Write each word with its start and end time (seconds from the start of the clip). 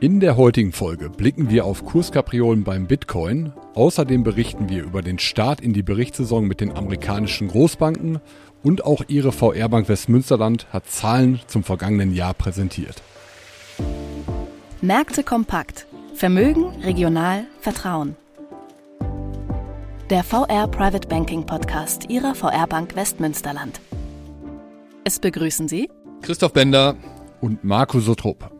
In 0.00 0.18
der 0.18 0.38
heutigen 0.38 0.72
Folge 0.72 1.10
blicken 1.10 1.50
wir 1.50 1.66
auf 1.66 1.84
Kurskapriolen 1.84 2.64
beim 2.64 2.86
Bitcoin. 2.86 3.52
Außerdem 3.74 4.22
berichten 4.22 4.70
wir 4.70 4.82
über 4.82 5.02
den 5.02 5.18
Start 5.18 5.60
in 5.60 5.74
die 5.74 5.82
Berichtssaison 5.82 6.46
mit 6.46 6.62
den 6.62 6.74
amerikanischen 6.74 7.48
Großbanken 7.48 8.18
und 8.62 8.82
auch 8.82 9.02
ihre 9.08 9.30
VR-Bank 9.30 9.90
Westmünsterland 9.90 10.68
hat 10.72 10.86
Zahlen 10.86 11.40
zum 11.48 11.64
vergangenen 11.64 12.14
Jahr 12.14 12.32
präsentiert. 12.32 13.02
Märkte 14.80 15.22
kompakt. 15.22 15.86
Vermögen, 16.14 16.64
regional, 16.82 17.44
Vertrauen. 17.60 18.16
Der 20.08 20.24
VR 20.24 20.66
Private 20.68 21.08
Banking 21.08 21.44
Podcast 21.44 22.08
Ihrer 22.08 22.34
VR-Bank 22.34 22.96
Westmünsterland. 22.96 23.82
Es 25.04 25.18
begrüßen 25.18 25.68
Sie 25.68 25.90
Christoph 26.22 26.54
Bender 26.54 26.96
und 27.42 27.64
Marco 27.64 28.00
Sotrup. 28.00 28.59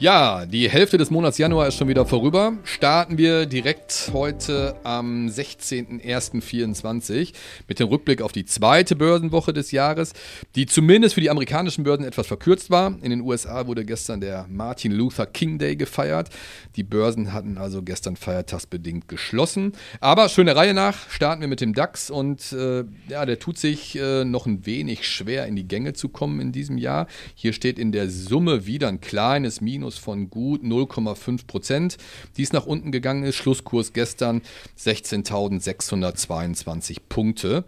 Ja, 0.00 0.46
die 0.46 0.70
Hälfte 0.70 0.96
des 0.96 1.10
Monats 1.10 1.38
Januar 1.38 1.66
ist 1.66 1.74
schon 1.74 1.88
wieder 1.88 2.06
vorüber. 2.06 2.56
Starten 2.62 3.18
wir 3.18 3.46
direkt 3.46 4.10
heute 4.12 4.76
am 4.84 5.26
16.01.24 5.26 7.32
mit 7.66 7.80
dem 7.80 7.88
Rückblick 7.88 8.22
auf 8.22 8.30
die 8.30 8.44
zweite 8.44 8.94
Börsenwoche 8.94 9.52
des 9.52 9.72
Jahres, 9.72 10.12
die 10.54 10.66
zumindest 10.66 11.16
für 11.16 11.20
die 11.20 11.30
amerikanischen 11.30 11.82
Börsen 11.82 12.04
etwas 12.04 12.28
verkürzt 12.28 12.70
war. 12.70 12.96
In 13.02 13.10
den 13.10 13.22
USA 13.22 13.66
wurde 13.66 13.84
gestern 13.84 14.20
der 14.20 14.46
Martin 14.48 14.92
Luther 14.92 15.26
King 15.26 15.58
Day 15.58 15.74
gefeiert. 15.74 16.28
Die 16.76 16.84
Börsen 16.84 17.32
hatten 17.32 17.58
also 17.58 17.82
gestern 17.82 18.14
feiertagsbedingt 18.14 19.08
geschlossen. 19.08 19.72
Aber 20.00 20.28
schöne 20.28 20.54
Reihe 20.54 20.74
nach 20.74 21.10
starten 21.10 21.40
wir 21.40 21.48
mit 21.48 21.60
dem 21.60 21.74
DAX 21.74 22.08
und 22.08 22.52
äh, 22.52 22.84
ja, 23.08 23.26
der 23.26 23.40
tut 23.40 23.58
sich 23.58 23.98
äh, 23.98 24.24
noch 24.24 24.46
ein 24.46 24.64
wenig 24.64 25.08
schwer 25.08 25.46
in 25.46 25.56
die 25.56 25.66
Gänge 25.66 25.92
zu 25.92 26.08
kommen 26.08 26.38
in 26.38 26.52
diesem 26.52 26.78
Jahr. 26.78 27.08
Hier 27.34 27.52
steht 27.52 27.80
in 27.80 27.90
der 27.90 28.08
Summe 28.08 28.64
wieder 28.64 28.86
ein 28.86 29.00
kleines 29.00 29.60
Minus 29.60 29.87
Minus 29.88 29.96
von 29.96 30.28
gut 30.28 30.62
0,5 30.62 31.46
Prozent, 31.46 31.96
die 32.36 32.42
es 32.42 32.52
nach 32.52 32.66
unten 32.66 32.92
gegangen 32.92 33.24
ist. 33.24 33.36
Schlusskurs 33.36 33.94
gestern 33.94 34.42
16.622 34.78 36.98
Punkte. 37.08 37.64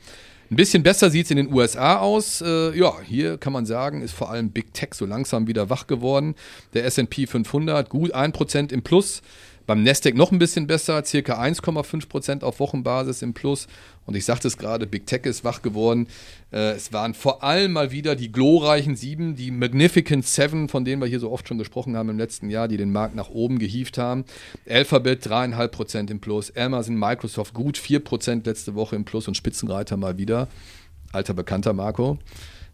Ein 0.50 0.56
bisschen 0.56 0.82
besser 0.82 1.10
sieht 1.10 1.24
es 1.26 1.30
in 1.30 1.36
den 1.38 1.50
USA 1.50 1.96
aus. 1.98 2.42
Äh, 2.42 2.76
ja, 2.76 3.00
hier 3.00 3.38
kann 3.38 3.54
man 3.54 3.64
sagen, 3.64 4.02
ist 4.02 4.12
vor 4.12 4.30
allem 4.30 4.50
Big 4.50 4.74
Tech 4.74 4.91
so 4.92 5.06
langsam 5.06 5.46
wieder 5.46 5.70
wach 5.70 5.86
geworden. 5.86 6.34
Der 6.74 6.84
SP 6.84 7.24
500 7.26 7.88
gut 7.88 8.14
1% 8.14 8.70
im 8.70 8.82
Plus. 8.82 9.22
Beim 9.70 9.84
Nasdaq 9.84 10.16
noch 10.16 10.32
ein 10.32 10.40
bisschen 10.40 10.66
besser, 10.66 11.04
circa 11.04 11.40
1,5% 11.40 12.42
auf 12.42 12.58
Wochenbasis 12.58 13.22
im 13.22 13.34
Plus. 13.34 13.68
Und 14.04 14.16
ich 14.16 14.24
sagte 14.24 14.48
es 14.48 14.58
gerade, 14.58 14.84
Big 14.84 15.06
Tech 15.06 15.26
ist 15.26 15.44
wach 15.44 15.62
geworden. 15.62 16.08
Äh, 16.50 16.72
es 16.72 16.92
waren 16.92 17.14
vor 17.14 17.44
allem 17.44 17.74
mal 17.74 17.92
wieder 17.92 18.16
die 18.16 18.32
glorreichen 18.32 18.96
Sieben, 18.96 19.36
die 19.36 19.52
Magnificent 19.52 20.26
Seven, 20.26 20.68
von 20.68 20.84
denen 20.84 21.00
wir 21.00 21.06
hier 21.06 21.20
so 21.20 21.30
oft 21.30 21.46
schon 21.46 21.56
gesprochen 21.56 21.96
haben 21.96 22.08
im 22.08 22.18
letzten 22.18 22.50
Jahr, 22.50 22.66
die 22.66 22.78
den 22.78 22.91
Markt 22.91 23.14
nach 23.14 23.30
oben 23.30 23.60
gehievt 23.60 23.96
haben. 23.96 24.24
Alphabet 24.68 25.24
3,5% 25.24 26.10
im 26.10 26.18
Plus, 26.18 26.52
Amazon, 26.56 26.96
Microsoft 26.96 27.54
gut 27.54 27.78
4% 27.78 28.44
letzte 28.44 28.74
Woche 28.74 28.96
im 28.96 29.04
Plus 29.04 29.28
und 29.28 29.36
Spitzenreiter 29.36 29.96
mal 29.96 30.18
wieder. 30.18 30.48
Alter 31.12 31.34
Bekannter 31.34 31.74
Marco. 31.74 32.18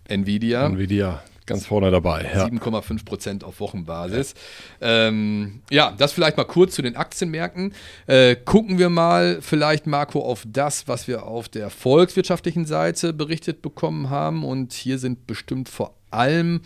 Nvidia. 0.08 0.66
Nvidia 0.66 1.22
ganz 1.46 1.66
vorne 1.66 1.90
dabei. 1.90 2.28
Ja. 2.34 2.46
7,5 2.46 3.04
Prozent 3.04 3.44
auf 3.44 3.60
Wochenbasis. 3.60 4.34
Ja. 4.80 5.08
Ähm, 5.08 5.62
ja. 5.70 5.94
das 5.96 6.12
vielleicht 6.12 6.36
mal 6.36 6.44
kurz 6.44 6.74
zu 6.74 6.82
den 6.82 6.96
Aktienmärkten. 6.96 7.72
Äh, 8.06 8.36
gucken 8.36 8.78
wir 8.78 8.90
mal 8.90 9.38
vielleicht, 9.40 9.86
Marco, 9.86 10.20
auf 10.20 10.44
das, 10.46 10.88
was 10.88 11.08
wir 11.08 11.24
auf 11.24 11.48
der 11.48 11.70
volkswirtschaftlichen 11.70 12.66
Seite 12.66 13.12
berichtet 13.12 13.62
bekommen 13.62 14.10
haben. 14.10 14.44
Und 14.44 14.72
hier 14.72 14.98
sind 14.98 15.26
bestimmt 15.26 15.68
vor 15.68 15.94
allem 16.10 16.60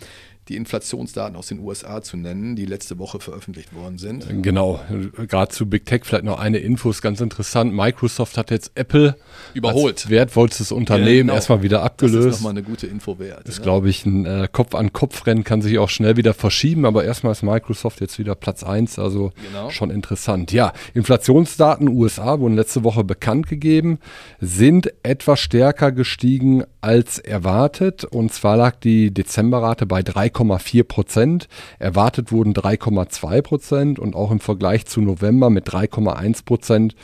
die 0.51 0.57
Inflationsdaten 0.57 1.37
aus 1.37 1.47
den 1.47 1.59
USA 1.59 2.01
zu 2.01 2.17
nennen, 2.17 2.55
die 2.55 2.65
letzte 2.65 2.99
Woche 2.99 3.19
veröffentlicht 3.19 3.73
worden 3.73 3.97
sind. 3.97 4.27
Genau, 4.43 4.81
gerade 5.27 5.51
zu 5.51 5.65
Big 5.65 5.85
Tech 5.85 6.01
vielleicht 6.03 6.25
noch 6.25 6.39
eine 6.39 6.57
Info, 6.57 6.89
ist 6.89 7.01
ganz 7.01 7.21
interessant. 7.21 7.73
Microsoft 7.73 8.37
hat 8.37 8.51
jetzt 8.51 8.71
Apple 8.75 9.15
überholt. 9.53 9.95
Als 9.95 10.09
wertvollstes 10.09 10.71
Unternehmen 10.71 11.27
genau. 11.27 11.33
erstmal 11.33 11.63
wieder 11.63 11.83
abgelöst. 11.83 12.27
Das 12.27 12.35
ist 12.35 12.41
nochmal 12.41 12.51
eine 12.51 12.63
gute 12.63 12.85
Info 12.87 13.17
wert. 13.17 13.47
Ist, 13.47 13.59
ne? 13.59 13.63
glaube 13.63 13.89
ich, 13.89 14.05
ein 14.05 14.25
äh, 14.25 14.49
Kopf-an-Kopf-Rennen, 14.51 15.43
kann 15.45 15.61
sich 15.61 15.79
auch 15.79 15.89
schnell 15.89 16.17
wieder 16.17 16.33
verschieben, 16.33 16.85
aber 16.85 17.05
erstmal 17.05 17.31
ist 17.31 17.43
Microsoft 17.43 18.01
jetzt 18.01 18.19
wieder 18.19 18.35
Platz 18.35 18.63
1, 18.63 18.99
also 18.99 19.31
genau. 19.47 19.69
schon 19.69 19.89
interessant. 19.89 20.51
Ja, 20.51 20.73
Inflationsdaten 20.93 21.87
USA 21.87 22.39
wurden 22.39 22.55
letzte 22.55 22.83
Woche 22.83 23.05
bekannt 23.05 23.47
gegeben, 23.47 23.99
sind 24.41 24.91
etwas 25.03 25.39
stärker 25.39 25.93
gestiegen 25.93 26.65
als 26.81 27.19
erwartet 27.19 28.03
und 28.03 28.33
zwar 28.33 28.57
lag 28.57 28.75
die 28.75 29.13
Dezemberrate 29.13 29.85
bei 29.85 30.03
3, 30.03 30.29
3,4 30.41 30.83
Prozent. 30.83 31.47
Erwartet 31.79 32.31
wurden 32.31 32.53
3,2 32.53 33.41
Prozent 33.41 33.99
und 33.99 34.15
auch 34.15 34.31
im 34.31 34.39
Vergleich 34.39 34.85
zu 34.85 35.01
November 35.01 35.49
mit 35.49 35.67
3,1 35.67 36.45
Prozent 36.45 36.95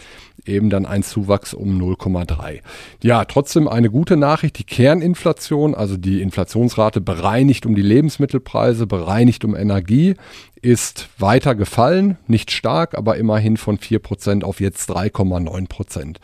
eben 0.48 0.70
dann 0.70 0.86
ein 0.86 1.04
Zuwachs 1.04 1.54
um 1.54 1.80
0,3. 1.80 2.60
Ja, 3.02 3.26
trotzdem 3.26 3.68
eine 3.68 3.90
gute 3.90 4.18
Nachricht. 4.18 4.60
Die 4.60 4.64
Kerninflation, 4.64 5.76
also 5.76 5.98
die 5.98 6.22
Inflationsrate 6.22 7.02
bereinigt 7.02 7.66
um 7.66 7.76
die 7.76 7.82
Lebensmittelpreise, 7.82 8.88
bereinigt 8.88 9.46
um 9.46 9.56
Energie, 9.56 10.16
ist 10.62 11.10
weiter 11.20 11.56
gefallen, 11.56 12.18
nicht 12.28 12.52
stark, 12.52 12.98
aber 12.98 13.18
immerhin 13.18 13.58
von 13.58 13.78
4% 13.78 14.44
auf 14.44 14.60
jetzt 14.60 14.90
3,9%. 14.90 16.18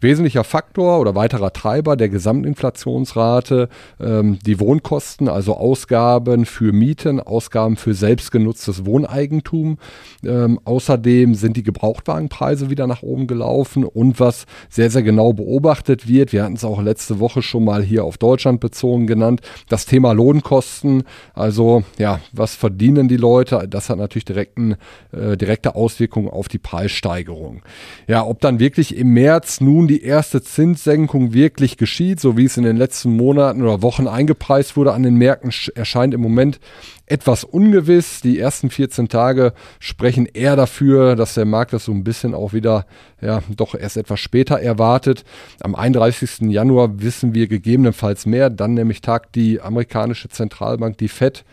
Wesentlicher 0.00 0.44
Faktor 0.44 1.00
oder 1.00 1.14
weiterer 1.14 1.52
Treiber 1.52 1.96
der 1.96 2.08
Gesamtinflationsrate, 2.08 3.68
ähm, 4.00 4.38
die 4.44 4.60
Wohnkosten, 4.60 5.28
also 5.28 5.56
Ausgaben 5.56 6.46
für 6.46 6.72
Mieten, 6.72 7.20
Ausgaben 7.20 7.76
für 7.76 7.94
selbstgenutztes 7.94 8.84
Wohneigentum. 8.84 9.78
Ähm, 10.24 10.60
außerdem 10.64 11.34
sind 11.34 11.56
die 11.56 11.62
Gebrauchtwagenpreise 11.62 12.70
wieder 12.70 12.86
nach 12.86 13.02
oben 13.02 13.26
gelaufen 13.26 13.65
und 13.74 14.20
was 14.20 14.46
sehr, 14.68 14.90
sehr 14.90 15.02
genau 15.02 15.32
beobachtet 15.32 16.06
wird, 16.06 16.32
wir 16.32 16.44
hatten 16.44 16.54
es 16.54 16.64
auch 16.64 16.80
letzte 16.80 17.18
Woche 17.18 17.42
schon 17.42 17.64
mal 17.64 17.82
hier 17.82 18.04
auf 18.04 18.18
Deutschland 18.18 18.60
bezogen 18.60 19.06
genannt, 19.06 19.40
das 19.68 19.86
Thema 19.86 20.12
Lohnkosten, 20.12 21.04
also 21.34 21.82
ja, 21.98 22.20
was 22.32 22.54
verdienen 22.54 23.08
die 23.08 23.16
Leute, 23.16 23.66
das 23.68 23.90
hat 23.90 23.98
natürlich 23.98 24.24
direkten, 24.24 24.76
äh, 25.12 25.36
direkte 25.36 25.74
Auswirkungen 25.74 26.28
auf 26.28 26.48
die 26.48 26.58
Preissteigerung. 26.58 27.62
Ja, 28.06 28.24
ob 28.24 28.40
dann 28.40 28.60
wirklich 28.60 28.96
im 28.96 29.08
März 29.08 29.60
nun 29.60 29.88
die 29.88 30.02
erste 30.02 30.42
Zinssenkung 30.42 31.32
wirklich 31.32 31.76
geschieht, 31.76 32.20
so 32.20 32.36
wie 32.36 32.44
es 32.44 32.56
in 32.56 32.64
den 32.64 32.76
letzten 32.76 33.16
Monaten 33.16 33.62
oder 33.62 33.82
Wochen 33.82 34.06
eingepreist 34.06 34.76
wurde 34.76 34.92
an 34.92 35.02
den 35.02 35.16
Märkten, 35.16 35.50
erscheint 35.74 36.14
im 36.14 36.20
Moment 36.20 36.60
etwas 37.06 37.44
ungewiss. 37.44 38.20
Die 38.20 38.38
ersten 38.38 38.70
14 38.70 39.08
Tage 39.08 39.52
sprechen 39.78 40.26
eher 40.26 40.56
dafür, 40.56 41.16
dass 41.16 41.34
der 41.34 41.44
Markt 41.44 41.72
das 41.72 41.84
so 41.84 41.92
ein 41.92 42.04
bisschen 42.04 42.34
auch 42.34 42.52
wieder, 42.52 42.86
ja, 43.20 43.42
doch 43.56 43.74
erst 43.74 43.96
etwas 43.96 44.20
später 44.20 44.60
erwartet. 44.60 45.24
Am 45.60 45.74
31. 45.74 46.50
Januar 46.50 47.00
wissen 47.00 47.34
wir 47.34 47.46
gegebenenfalls 47.46 48.26
mehr. 48.26 48.50
Dann 48.50 48.74
nämlich 48.74 49.00
tagt 49.00 49.34
die 49.34 49.60
amerikanische 49.60 50.28
Zentralbank, 50.28 50.98
die 50.98 51.08
FED, 51.08 51.44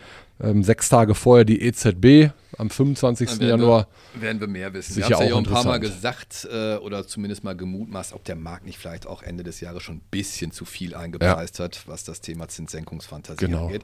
ähm, 0.41 0.63
sechs 0.63 0.89
Tage 0.89 1.15
vorher 1.15 1.45
die 1.45 1.61
EZB 1.61 2.31
am 2.57 2.69
25. 2.69 3.39
Werden 3.39 3.49
Januar. 3.49 3.87
Wir, 4.13 4.21
werden 4.21 4.39
wir 4.39 4.47
mehr 4.47 4.73
wissen. 4.73 4.95
Wir 4.95 5.05
haben 5.05 5.13
es 5.13 5.19
ja 5.19 5.33
auch 5.33 5.37
ein 5.37 5.43
paar 5.43 5.63
Mal 5.65 5.79
gesagt 5.79 6.47
äh, 6.51 6.75
oder 6.75 7.07
zumindest 7.07 7.43
mal 7.43 7.55
gemutmaßt, 7.55 8.13
ob 8.13 8.23
der 8.23 8.35
Markt 8.35 8.65
nicht 8.65 8.77
vielleicht 8.77 9.07
auch 9.07 9.23
Ende 9.23 9.43
des 9.43 9.59
Jahres 9.59 9.83
schon 9.83 9.97
ein 9.97 10.01
bisschen 10.11 10.51
zu 10.51 10.65
viel 10.65 10.95
eingepreist 10.95 11.59
ja. 11.59 11.65
hat, 11.65 11.83
was 11.87 12.03
das 12.03 12.21
Thema 12.21 12.47
Zinssenkungsfantasie 12.47 13.45
genau. 13.45 13.67
angeht. 13.67 13.83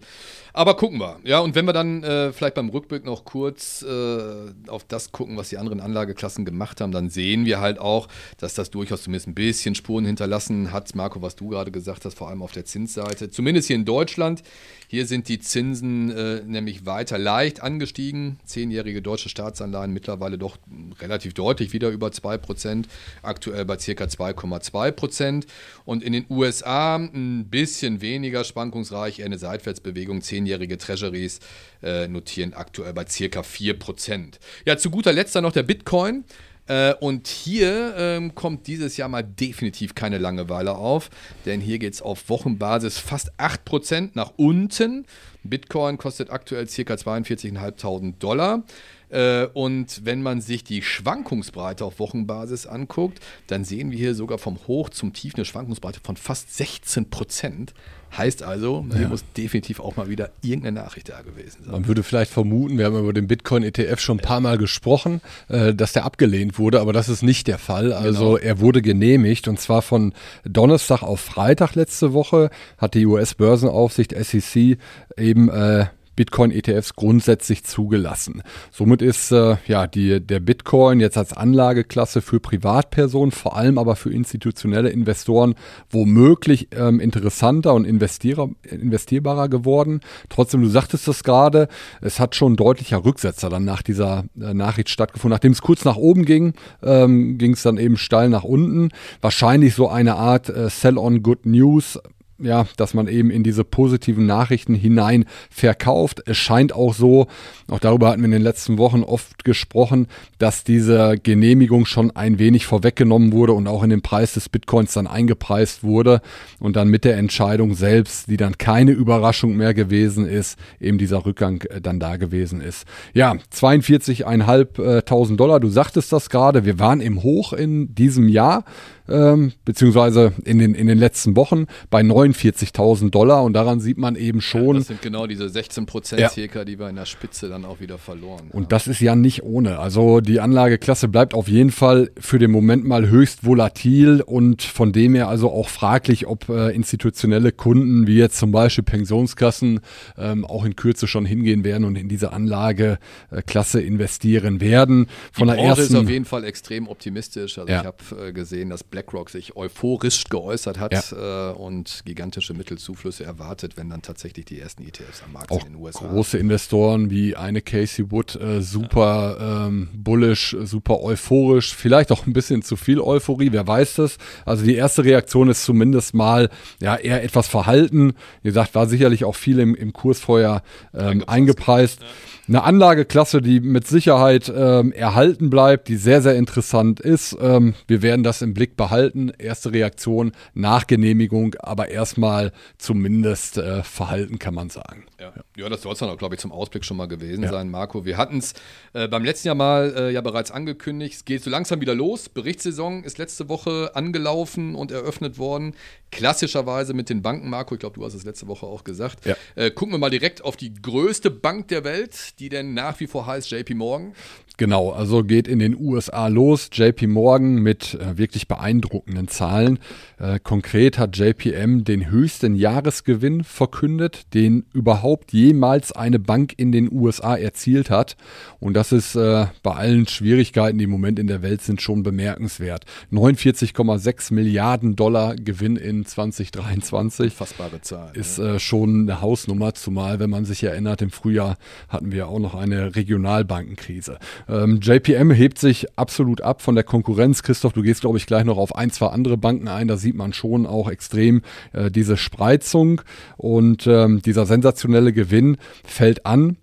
Aber 0.53 0.75
gucken 0.75 0.99
wir. 0.99 1.19
Ja, 1.23 1.39
und 1.39 1.55
wenn 1.55 1.65
wir 1.65 1.73
dann 1.73 2.03
äh, 2.03 2.33
vielleicht 2.33 2.55
beim 2.55 2.69
Rückblick 2.69 3.05
noch 3.05 3.23
kurz 3.23 3.81
äh, 3.81 4.51
auf 4.67 4.83
das 4.83 5.11
gucken, 5.11 5.37
was 5.37 5.49
die 5.49 5.57
anderen 5.57 5.79
Anlageklassen 5.79 6.45
gemacht 6.45 6.81
haben, 6.81 6.91
dann 6.91 7.09
sehen 7.09 7.45
wir 7.45 7.59
halt 7.59 7.79
auch, 7.79 8.07
dass 8.37 8.53
das 8.53 8.69
durchaus 8.69 9.03
zumindest 9.03 9.27
ein 9.27 9.35
bisschen 9.35 9.75
Spuren 9.75 10.05
hinterlassen 10.05 10.71
hat. 10.71 10.93
Marco, 10.95 11.21
was 11.21 11.35
du 11.35 11.49
gerade 11.49 11.71
gesagt 11.71 12.05
hast, 12.05 12.15
vor 12.15 12.29
allem 12.29 12.41
auf 12.41 12.51
der 12.51 12.65
Zinsseite. 12.65 13.29
Zumindest 13.29 13.67
hier 13.67 13.75
in 13.75 13.85
Deutschland. 13.85 14.43
Hier 14.87 15.05
sind 15.05 15.27
die 15.27 15.39
Zinsen 15.39 16.09
äh, 16.09 16.41
nämlich 16.43 16.85
weiter 16.85 17.17
leicht 17.17 17.61
angestiegen. 17.61 18.39
10 18.45 18.58
zehnjährige 18.59 19.01
deutsche 19.01 19.29
Staatsanleihen 19.29 19.93
mittlerweile 19.93 20.37
doch 20.37 20.57
relativ 20.99 21.33
deutlich 21.33 21.71
wieder 21.71 21.89
über 21.89 22.07
2%, 22.07 22.85
aktuell 23.21 23.63
bei 23.63 23.77
ca. 23.77 24.03
2,2%. 24.03 25.45
Und 25.85 26.03
in 26.03 26.11
den 26.11 26.25
USA 26.29 26.97
ein 26.97 27.45
bisschen 27.49 28.01
weniger 28.01 28.43
schwankungsreich, 28.43 29.19
eher 29.19 29.27
eine 29.27 29.37
Seitwärtsbewegung. 29.37 30.21
Zehnjährige 30.21 30.77
Treasuries 30.77 31.39
äh, 31.81 32.09
notieren 32.09 32.53
aktuell 32.53 32.93
bei 32.93 33.05
ca. 33.05 33.39
4%. 33.39 34.39
Ja, 34.65 34.77
zu 34.77 34.89
guter 34.89 35.13
Letzt 35.13 35.35
dann 35.35 35.43
noch 35.43 35.53
der 35.53 35.63
Bitcoin. 35.63 36.25
Äh, 36.67 36.93
und 36.95 37.27
hier 37.27 37.95
ähm, 37.97 38.35
kommt 38.35 38.67
dieses 38.67 38.97
Jahr 38.97 39.09
mal 39.09 39.23
definitiv 39.23 39.95
keine 39.95 40.17
Langeweile 40.17 40.75
auf, 40.75 41.09
denn 41.45 41.61
hier 41.61 41.79
geht 41.79 41.93
es 41.93 42.01
auf 42.01 42.29
Wochenbasis 42.29 42.99
fast 42.99 43.31
8% 43.39 44.11
nach 44.13 44.33
unten 44.35 45.05
Bitcoin 45.49 45.97
kostet 45.97 46.29
aktuell 46.29 46.67
ca. 46.67 46.95
42.500 46.95 48.13
Dollar. 48.19 48.63
Äh, 49.09 49.45
und 49.53 50.05
wenn 50.05 50.21
man 50.21 50.41
sich 50.41 50.63
die 50.63 50.81
Schwankungsbreite 50.81 51.83
auf 51.85 51.99
Wochenbasis 51.99 52.67
anguckt, 52.67 53.19
dann 53.47 53.63
sehen 53.63 53.91
wir 53.91 53.97
hier 53.97 54.15
sogar 54.15 54.37
vom 54.37 54.57
Hoch 54.67 54.89
zum 54.89 55.13
Tief 55.13 55.35
eine 55.35 55.45
Schwankungsbreite 55.45 55.99
von 56.03 56.17
fast 56.17 56.55
16 56.55 57.09
Prozent. 57.09 57.73
Heißt 58.17 58.41
also, 58.41 58.85
hier 58.91 59.01
ja. 59.01 59.07
muss 59.07 59.23
definitiv 59.37 59.79
auch 59.79 59.95
mal 59.95 60.09
wieder 60.09 60.31
irgendeine 60.41 60.81
Nachricht 60.81 61.09
da 61.09 61.21
gewesen 61.21 61.63
sein. 61.63 61.71
Man 61.71 61.87
würde 61.87 62.01
vielleicht 62.01 62.31
vermuten, 62.31 62.79
wir 62.79 62.85
haben 62.85 62.97
über 62.97 63.13
den 63.13 63.27
Bitcoin-ETF 63.27 63.99
schon 63.99 64.17
ein 64.17 64.21
paar 64.21 64.39
Mal 64.39 64.57
gesprochen, 64.57 65.21
äh, 65.47 65.75
dass 65.75 65.93
der 65.93 66.05
abgelehnt 66.05 66.57
wurde, 66.57 66.81
aber 66.81 66.91
das 66.91 67.07
ist 67.07 67.21
nicht 67.21 67.45
der 67.45 67.59
Fall. 67.59 67.93
Also 67.93 68.33
genau. 68.33 68.37
er 68.37 68.59
wurde 68.59 68.81
genehmigt 68.81 69.47
und 69.47 69.59
zwar 69.59 69.83
von 69.83 70.13
Donnerstag 70.43 71.03
auf 71.03 71.19
Freitag 71.19 71.75
letzte 71.75 72.13
Woche 72.13 72.49
hat 72.79 72.95
die 72.95 73.05
US-Börsenaufsicht 73.05 74.15
SEC 74.17 74.79
eben 75.15 75.49
äh, 75.49 75.85
Bitcoin-ETFs 76.19 76.97
grundsätzlich 76.97 77.63
zugelassen. 77.63 78.43
Somit 78.71 79.01
ist 79.01 79.31
äh, 79.31 79.55
ja 79.67 79.87
die, 79.87 80.19
der 80.19 80.41
Bitcoin 80.41 80.99
jetzt 80.99 81.17
als 81.17 81.31
Anlageklasse 81.31 82.21
für 82.21 82.41
Privatpersonen, 82.41 83.31
vor 83.31 83.55
allem 83.55 83.77
aber 83.77 83.95
für 83.95 84.11
institutionelle 84.11 84.89
Investoren 84.89 85.55
womöglich 85.89 86.67
ähm, 86.75 86.99
interessanter 86.99 87.73
und 87.73 87.85
investierbarer 87.85 89.47
geworden. 89.47 90.01
Trotzdem, 90.27 90.61
du 90.61 90.67
sagtest 90.67 91.07
das 91.07 91.23
gerade, 91.23 91.69
es 92.01 92.19
hat 92.19 92.35
schon 92.35 92.57
deutlicher 92.57 93.05
Rücksetzer 93.05 93.49
dann 93.49 93.63
nach 93.63 93.81
dieser 93.81 94.25
äh, 94.41 94.53
Nachricht 94.53 94.89
stattgefunden. 94.89 95.33
Nachdem 95.33 95.53
es 95.53 95.61
kurz 95.61 95.85
nach 95.85 95.95
oben 95.95 96.25
ging, 96.25 96.51
ähm, 96.83 97.37
ging 97.37 97.53
es 97.53 97.63
dann 97.63 97.77
eben 97.77 97.95
steil 97.95 98.27
nach 98.27 98.43
unten. 98.43 98.89
Wahrscheinlich 99.21 99.73
so 99.73 99.87
eine 99.87 100.17
Art 100.17 100.49
äh, 100.49 100.69
Sell 100.69 100.97
on 100.97 101.23
Good 101.23 101.45
News 101.45 101.97
ja, 102.41 102.65
dass 102.77 102.93
man 102.93 103.07
eben 103.07 103.29
in 103.29 103.43
diese 103.43 103.63
positiven 103.63 104.25
Nachrichten 104.25 104.73
hinein 104.73 105.25
verkauft. 105.49 106.21
Es 106.25 106.37
scheint 106.37 106.73
auch 106.73 106.93
so, 106.93 107.27
auch 107.67 107.79
darüber 107.79 108.09
hatten 108.09 108.21
wir 108.21 108.25
in 108.25 108.31
den 108.31 108.41
letzten 108.41 108.77
Wochen 108.77 109.03
oft 109.03 109.43
gesprochen, 109.43 110.07
dass 110.37 110.63
diese 110.63 111.15
Genehmigung 111.21 111.85
schon 111.85 112.11
ein 112.11 112.39
wenig 112.39 112.65
vorweggenommen 112.65 113.31
wurde 113.31 113.53
und 113.53 113.67
auch 113.67 113.83
in 113.83 113.89
den 113.89 114.01
Preis 114.01 114.33
des 114.33 114.49
Bitcoins 114.49 114.93
dann 114.93 115.07
eingepreist 115.07 115.83
wurde 115.83 116.21
und 116.59 116.75
dann 116.75 116.87
mit 116.89 117.05
der 117.05 117.17
Entscheidung 117.17 117.73
selbst, 117.73 118.29
die 118.29 118.37
dann 118.37 118.57
keine 118.57 118.91
Überraschung 118.91 119.55
mehr 119.55 119.73
gewesen 119.73 120.25
ist, 120.27 120.57
eben 120.79 120.97
dieser 120.97 121.25
Rückgang 121.25 121.61
äh, 121.69 121.81
dann 121.81 121.99
da 121.99 122.17
gewesen 122.17 122.61
ist. 122.61 122.85
Ja, 123.13 123.35
42.500 123.53 125.35
Dollar, 125.35 125.59
du 125.59 125.69
sagtest 125.69 126.11
das 126.13 126.29
gerade, 126.29 126.65
wir 126.65 126.79
waren 126.79 127.01
im 127.01 127.23
Hoch 127.23 127.53
in 127.53 127.93
diesem 127.95 128.27
Jahr 128.27 128.63
ähm, 129.09 129.53
beziehungsweise 129.65 130.33
in 130.45 130.59
den, 130.59 130.73
in 130.75 130.87
den 130.87 130.97
letzten 130.97 131.35
Wochen 131.35 131.65
bei 131.89 132.01
49.000 132.01 133.09
Dollar 133.09 133.43
und 133.43 133.53
daran 133.53 133.79
sieht 133.79 133.97
man 133.97 134.15
eben 134.15 134.41
schon. 134.41 134.67
Ja, 134.67 134.73
das 134.73 134.87
sind 134.87 135.01
genau 135.01 135.27
diese 135.27 135.49
16 135.49 135.85
Prozent 135.85 136.21
ja. 136.21 136.29
circa, 136.29 136.65
die 136.65 136.79
wir 136.79 136.89
in 136.89 136.95
der 136.95 137.05
Spitze 137.05 137.49
dann 137.49 137.65
auch 137.65 137.79
wieder 137.79 137.97
verloren. 137.97 138.49
Und 138.51 138.63
ja. 138.63 138.67
das 138.69 138.87
ist 138.87 138.99
ja 138.99 139.15
nicht 139.15 139.43
ohne. 139.43 139.79
Also 139.79 140.21
die 140.21 140.39
Anlageklasse 140.39 141.07
bleibt 141.07 141.33
auf 141.33 141.47
jeden 141.47 141.71
Fall 141.71 142.11
für 142.19 142.39
den 142.39 142.51
Moment 142.51 142.85
mal 142.85 143.09
höchst 143.09 143.45
volatil 143.45 144.21
und 144.21 144.61
von 144.61 144.91
dem 144.91 145.15
her 145.15 145.27
also 145.27 145.51
auch 145.51 145.69
fraglich, 145.69 146.27
ob 146.27 146.49
äh, 146.49 146.69
institutionelle 146.69 147.51
Kunden 147.51 148.07
wie 148.07 148.17
jetzt 148.17 148.37
zum 148.37 148.51
Beispiel 148.51 148.83
Pensionskassen 148.83 149.79
ähm, 150.17 150.45
auch 150.45 150.65
in 150.65 150.75
Kürze 150.75 151.07
schon 151.07 151.25
hingehen 151.25 151.63
werden 151.63 151.83
und 151.83 151.95
in 151.95 152.09
diese 152.09 152.33
Anlageklasse 152.33 153.81
investieren 153.81 154.61
werden. 154.61 155.07
Von 155.31 155.47
die 155.47 155.55
der 155.55 155.61
Branche 155.61 155.81
ersten, 155.81 155.95
ist 155.95 156.01
auf 156.01 156.09
jeden 156.09 156.25
Fall 156.25 156.43
extrem 156.43 156.87
optimistisch. 156.87 157.57
Also 157.57 157.71
ich 157.71 157.85
habe 157.85 158.27
äh, 158.27 158.31
gesehen, 158.33 158.69
dass 158.69 158.83
Black 158.83 158.98
BlackRock 158.99 159.29
sich 159.29 159.55
euphorisch 159.55 160.25
geäußert 160.25 160.79
hat 160.79 161.11
ja. 161.11 161.51
äh, 161.51 161.53
und 161.53 162.01
gigantische 162.05 162.53
Mittelzuflüsse 162.53 163.23
erwartet, 163.23 163.77
wenn 163.77 163.89
dann 163.89 164.01
tatsächlich 164.01 164.45
die 164.45 164.59
ersten 164.59 164.83
ETFs 164.83 165.23
am 165.23 165.33
Markt 165.33 165.51
Auch 165.51 165.59
sind 165.59 165.67
in 165.67 165.73
den 165.73 165.81
USA. 165.81 166.07
Große 166.07 166.37
Investoren 166.37 167.09
wie 167.09 167.35
eine 167.35 167.61
Casey 167.61 168.11
Wood, 168.11 168.35
äh, 168.35 168.61
super 168.61 169.37
ja. 169.39 169.67
ähm, 169.67 169.89
bullish, 169.93 170.55
super 170.63 171.01
euphorisch, 171.01 171.73
vielleicht 171.73 172.11
auch 172.11 172.27
ein 172.27 172.33
bisschen 172.33 172.61
zu 172.61 172.75
viel 172.75 172.99
Euphorie, 172.99 173.51
wer 173.51 173.65
weiß 173.65 173.95
das. 173.95 174.17
Also 174.45 174.65
die 174.65 174.75
erste 174.75 175.05
Reaktion 175.05 175.49
ist 175.49 175.63
zumindest 175.63 176.13
mal 176.13 176.49
ja 176.81 176.95
eher 176.95 177.23
etwas 177.23 177.47
verhalten. 177.47 178.13
Wie 178.41 178.49
gesagt, 178.49 178.75
war 178.75 178.87
sicherlich 178.87 179.23
auch 179.23 179.35
viel 179.35 179.59
im, 179.59 179.75
im 179.75 179.93
Kurs 179.93 180.19
vorher 180.19 180.61
ähm, 180.93 181.23
eingepreist. 181.25 182.01
Ja 182.01 182.07
eine 182.49 182.63
Anlageklasse, 182.63 183.41
die 183.41 183.59
mit 183.59 183.87
Sicherheit 183.87 184.51
ähm, 184.53 184.91
erhalten 184.91 185.49
bleibt, 185.49 185.87
die 185.87 185.95
sehr, 185.95 186.21
sehr 186.21 186.35
interessant 186.35 186.99
ist. 186.99 187.37
Ähm, 187.39 187.75
wir 187.87 188.01
werden 188.01 188.23
das 188.23 188.41
im 188.41 188.55
Blick 188.55 188.75
behalten. 188.75 189.31
Erste 189.37 189.71
Reaktion 189.71 190.31
nach 190.55 190.87
Genehmigung, 190.87 191.55
aber 191.59 191.89
erstmal 191.89 192.51
zumindest 192.79 193.57
äh, 193.57 193.83
verhalten, 193.83 194.39
kann 194.39 194.55
man 194.55 194.69
sagen. 194.71 195.05
Ja, 195.19 195.33
ja 195.55 195.69
das 195.69 195.83
soll 195.83 195.93
es 195.93 195.99
dann 195.99 196.09
auch, 196.09 196.17
glaube 196.17 196.35
ich, 196.35 196.41
zum 196.41 196.51
Ausblick 196.51 196.83
schon 196.83 196.97
mal 196.97 197.07
gewesen 197.07 197.43
ja. 197.43 197.51
sein, 197.51 197.69
Marco. 197.69 198.03
Wir 198.03 198.17
hatten 198.17 198.39
es 198.39 198.53
äh, 198.93 199.07
beim 199.07 199.23
letzten 199.23 199.49
Jahr 199.49 199.55
mal 199.55 199.93
äh, 199.95 200.11
ja 200.11 200.21
bereits 200.21 200.49
angekündigt. 200.49 201.15
Es 201.15 201.25
geht 201.25 201.43
so 201.43 201.51
langsam 201.51 201.81
wieder 201.81 201.93
los. 201.93 202.29
Berichtssaison 202.29 203.03
ist 203.03 203.19
letzte 203.19 203.47
Woche 203.47 203.91
angelaufen 203.93 204.73
und 204.73 204.91
eröffnet 204.91 205.37
worden. 205.37 205.75
Klassischerweise 206.11 206.93
mit 206.93 207.09
den 207.09 207.21
Banken, 207.21 207.49
Marco. 207.49 207.75
Ich 207.75 207.79
glaube, 207.79 207.95
du 207.99 208.05
hast 208.05 208.13
es 208.13 208.23
letzte 208.23 208.47
Woche 208.47 208.65
auch 208.65 208.83
gesagt. 208.83 209.25
Ja. 209.25 209.35
Äh, 209.55 209.71
gucken 209.71 209.93
wir 209.93 209.99
mal 209.99 210.09
direkt 210.09 210.43
auf 210.43 210.57
die 210.57 210.73
größte 210.73 211.31
Bank 211.31 211.67
der 211.67 211.83
Welt 211.83 212.39
die 212.39 212.49
denn 212.49 212.73
nach 212.73 212.99
wie 212.99 213.07
vor 213.07 213.25
heißt 213.25 213.51
JP 213.51 213.75
Morgan? 213.75 214.13
Genau, 214.59 214.89
also 214.89 215.23
geht 215.23 215.47
in 215.47 215.59
den 215.59 215.79
USA 215.79 216.27
los. 216.27 216.69
JP 216.73 217.07
Morgan 217.07 217.63
mit 217.63 217.93
äh, 217.93 218.17
wirklich 218.17 218.49
beeindruckenden 218.49 219.29
Zahlen. 219.29 219.79
Äh, 220.17 220.37
konkret 220.43 220.97
hat 220.97 221.15
JPM 221.15 221.85
den 221.85 222.11
höchsten 222.11 222.55
Jahresgewinn 222.55 223.45
verkündet, 223.45 224.33
den 224.33 224.65
überhaupt 224.73 225.31
jemals 225.31 225.93
eine 225.93 226.19
Bank 226.19 226.55
in 226.57 226.73
den 226.73 226.91
USA 226.91 227.37
erzielt 227.37 227.89
hat. 227.89 228.17
Und 228.59 228.73
das 228.73 228.91
ist 228.91 229.15
äh, 229.15 229.45
bei 229.63 229.71
allen 229.75 230.05
Schwierigkeiten, 230.07 230.77
die 230.77 230.83
im 230.83 230.89
Moment 230.89 231.19
in 231.19 231.27
der 231.27 231.41
Welt 231.41 231.61
sind, 231.61 231.81
schon 231.81 232.03
bemerkenswert. 232.03 232.83
49,6 233.13 234.33
Milliarden 234.33 234.97
Dollar 234.97 235.35
Gewinn 235.37 235.77
in 235.77 236.05
2023. 236.05 237.31
Fassbare 237.31 237.79
Zahl. 237.79 238.11
Ist 238.13 238.39
äh, 238.39 238.59
schon 238.59 239.03
eine 239.03 239.21
Hausnummer, 239.21 239.73
zumal 239.73 240.19
wenn 240.19 240.29
man 240.29 240.43
sich 240.43 240.61
erinnert, 240.63 241.01
im 241.01 241.11
Frühjahr 241.11 241.55
hatten 241.87 242.11
wir 242.11 242.27
auch 242.27 242.39
noch 242.39 242.55
eine 242.55 242.97
Regionalbankenkrise. 242.97 244.19
Ähm, 244.49 244.79
JPM 244.81 245.31
hebt 245.31 245.59
sich 245.59 245.87
absolut 245.97 246.41
ab 246.41 246.61
von 246.61 246.75
der 246.75 246.83
Konkurrenz. 246.83 247.43
Christoph, 247.43 247.73
du 247.73 247.81
gehst, 247.81 248.01
glaube 248.01 248.17
ich, 248.17 248.25
gleich 248.25 248.45
noch 248.45 248.57
auf 248.57 248.75
ein, 248.75 248.89
zwei 248.91 249.07
andere 249.07 249.37
Banken 249.37 249.67
ein. 249.67 249.87
Da 249.87 249.97
sieht 249.97 250.15
man 250.15 250.33
schon 250.33 250.65
auch 250.65 250.89
extrem 250.89 251.41
äh, 251.73 251.91
diese 251.91 252.17
Spreizung 252.17 253.01
und 253.37 253.85
ähm, 253.87 254.21
dieser 254.21 254.45
sensationelle 254.45 255.13
Gewinn 255.13 255.57
fällt 255.83 256.25
an, 256.25 256.57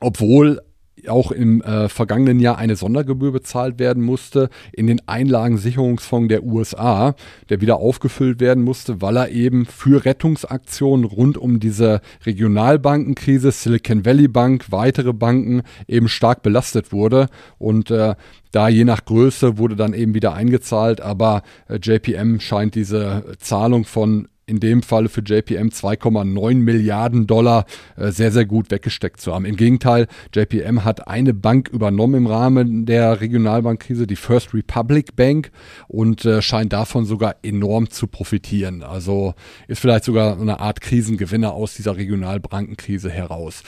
obwohl 0.00 0.60
auch 1.08 1.30
im 1.30 1.62
äh, 1.62 1.88
vergangenen 1.88 2.40
Jahr 2.40 2.58
eine 2.58 2.76
Sondergebühr 2.76 3.32
bezahlt 3.32 3.78
werden 3.78 4.02
musste 4.02 4.48
in 4.72 4.86
den 4.86 5.00
Einlagensicherungsfonds 5.06 6.28
der 6.28 6.44
USA, 6.44 7.14
der 7.48 7.60
wieder 7.60 7.76
aufgefüllt 7.76 8.40
werden 8.40 8.64
musste, 8.64 9.00
weil 9.00 9.16
er 9.16 9.30
eben 9.30 9.66
für 9.66 10.04
Rettungsaktionen 10.04 11.04
rund 11.04 11.36
um 11.38 11.60
diese 11.60 12.00
Regionalbankenkrise, 12.24 13.50
Silicon 13.50 14.04
Valley 14.04 14.28
Bank, 14.28 14.66
weitere 14.70 15.12
Banken 15.12 15.62
eben 15.88 16.08
stark 16.08 16.42
belastet 16.42 16.92
wurde. 16.92 17.28
Und 17.58 17.90
äh, 17.90 18.14
da 18.50 18.68
je 18.68 18.84
nach 18.84 19.04
Größe 19.04 19.58
wurde 19.58 19.76
dann 19.76 19.94
eben 19.94 20.14
wieder 20.14 20.34
eingezahlt, 20.34 21.00
aber 21.00 21.42
äh, 21.68 21.78
JPM 21.82 22.40
scheint 22.40 22.74
diese 22.74 23.36
Zahlung 23.38 23.84
von 23.84 24.28
in 24.46 24.60
dem 24.60 24.82
Falle 24.82 25.08
für 25.08 25.20
JPM 25.20 25.68
2,9 25.68 26.56
Milliarden 26.56 27.26
Dollar 27.26 27.66
äh, 27.96 28.10
sehr, 28.10 28.30
sehr 28.30 28.44
gut 28.44 28.70
weggesteckt 28.70 29.20
zu 29.20 29.34
haben. 29.34 29.44
Im 29.44 29.56
Gegenteil, 29.56 30.06
JPM 30.34 30.84
hat 30.84 31.08
eine 31.08 31.34
Bank 31.34 31.68
übernommen 31.68 32.14
im 32.14 32.26
Rahmen 32.26 32.86
der 32.86 33.20
Regionalbankkrise, 33.20 34.06
die 34.06 34.16
First 34.16 34.54
Republic 34.54 35.16
Bank, 35.16 35.50
und 35.88 36.24
äh, 36.24 36.42
scheint 36.42 36.72
davon 36.72 37.04
sogar 37.04 37.36
enorm 37.42 37.90
zu 37.90 38.06
profitieren. 38.06 38.82
Also 38.82 39.34
ist 39.68 39.80
vielleicht 39.80 40.04
sogar 40.04 40.40
eine 40.40 40.60
Art 40.60 40.80
Krisengewinner 40.80 41.52
aus 41.52 41.74
dieser 41.74 41.96
Regionalbankenkrise 41.96 43.10
heraus. 43.10 43.62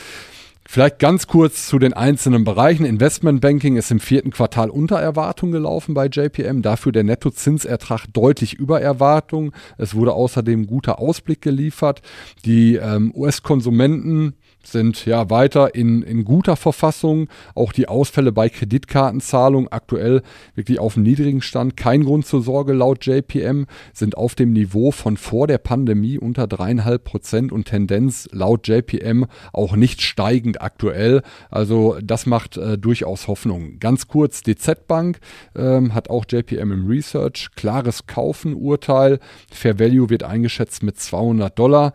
Vielleicht 0.68 0.98
ganz 0.98 1.26
kurz 1.26 1.68
zu 1.68 1.78
den 1.78 1.92
einzelnen 1.92 2.44
Bereichen. 2.44 2.84
Investmentbanking 2.84 3.76
ist 3.76 3.90
im 3.90 4.00
vierten 4.00 4.30
Quartal 4.30 4.68
unter 4.68 4.96
Erwartung 4.96 5.52
gelaufen 5.52 5.94
bei 5.94 6.06
JPM, 6.06 6.60
dafür 6.60 6.92
der 6.92 7.04
Nettozinsertrag 7.04 8.06
deutlich 8.12 8.54
über 8.54 8.80
Erwartung. 8.80 9.52
Es 9.78 9.94
wurde 9.94 10.12
außerdem 10.12 10.66
guter 10.66 10.98
Ausblick 10.98 11.40
geliefert. 11.40 12.02
Die 12.44 12.74
ähm, 12.76 13.12
US-Konsumenten 13.14 14.34
sind 14.66 15.06
ja 15.06 15.30
weiter 15.30 15.74
in, 15.74 16.02
in 16.02 16.24
guter 16.24 16.56
Verfassung. 16.56 17.28
Auch 17.54 17.72
die 17.72 17.88
Ausfälle 17.88 18.32
bei 18.32 18.48
Kreditkartenzahlungen 18.48 19.70
aktuell 19.70 20.22
wirklich 20.54 20.78
auf 20.78 20.96
einem 20.96 21.04
niedrigen 21.04 21.42
Stand. 21.42 21.76
Kein 21.76 22.04
Grund 22.04 22.26
zur 22.26 22.42
Sorge 22.42 22.72
laut 22.72 23.04
JPM, 23.06 23.66
sind 23.92 24.16
auf 24.16 24.34
dem 24.34 24.52
Niveau 24.52 24.90
von 24.90 25.16
vor 25.16 25.46
der 25.46 25.58
Pandemie 25.58 26.18
unter 26.18 26.46
dreieinhalb 26.46 27.04
Prozent 27.04 27.52
und 27.52 27.66
Tendenz 27.66 28.28
laut 28.32 28.66
JPM 28.68 29.26
auch 29.52 29.76
nicht 29.76 30.02
steigend 30.02 30.60
aktuell. 30.60 31.22
Also 31.50 31.98
das 32.02 32.26
macht 32.26 32.56
äh, 32.56 32.78
durchaus 32.78 33.28
Hoffnung. 33.28 33.78
Ganz 33.78 34.08
kurz, 34.08 34.42
DZ 34.42 34.86
Bank 34.86 35.18
ähm, 35.54 35.94
hat 35.94 36.10
auch 36.10 36.24
JPM 36.28 36.72
im 36.72 36.86
Research 36.86 37.50
klares 37.56 38.06
Kaufen-Urteil. 38.06 39.18
Fair 39.50 39.78
Value 39.78 40.10
wird 40.10 40.22
eingeschätzt 40.22 40.82
mit 40.82 40.98
200 40.98 41.58
Dollar. 41.58 41.92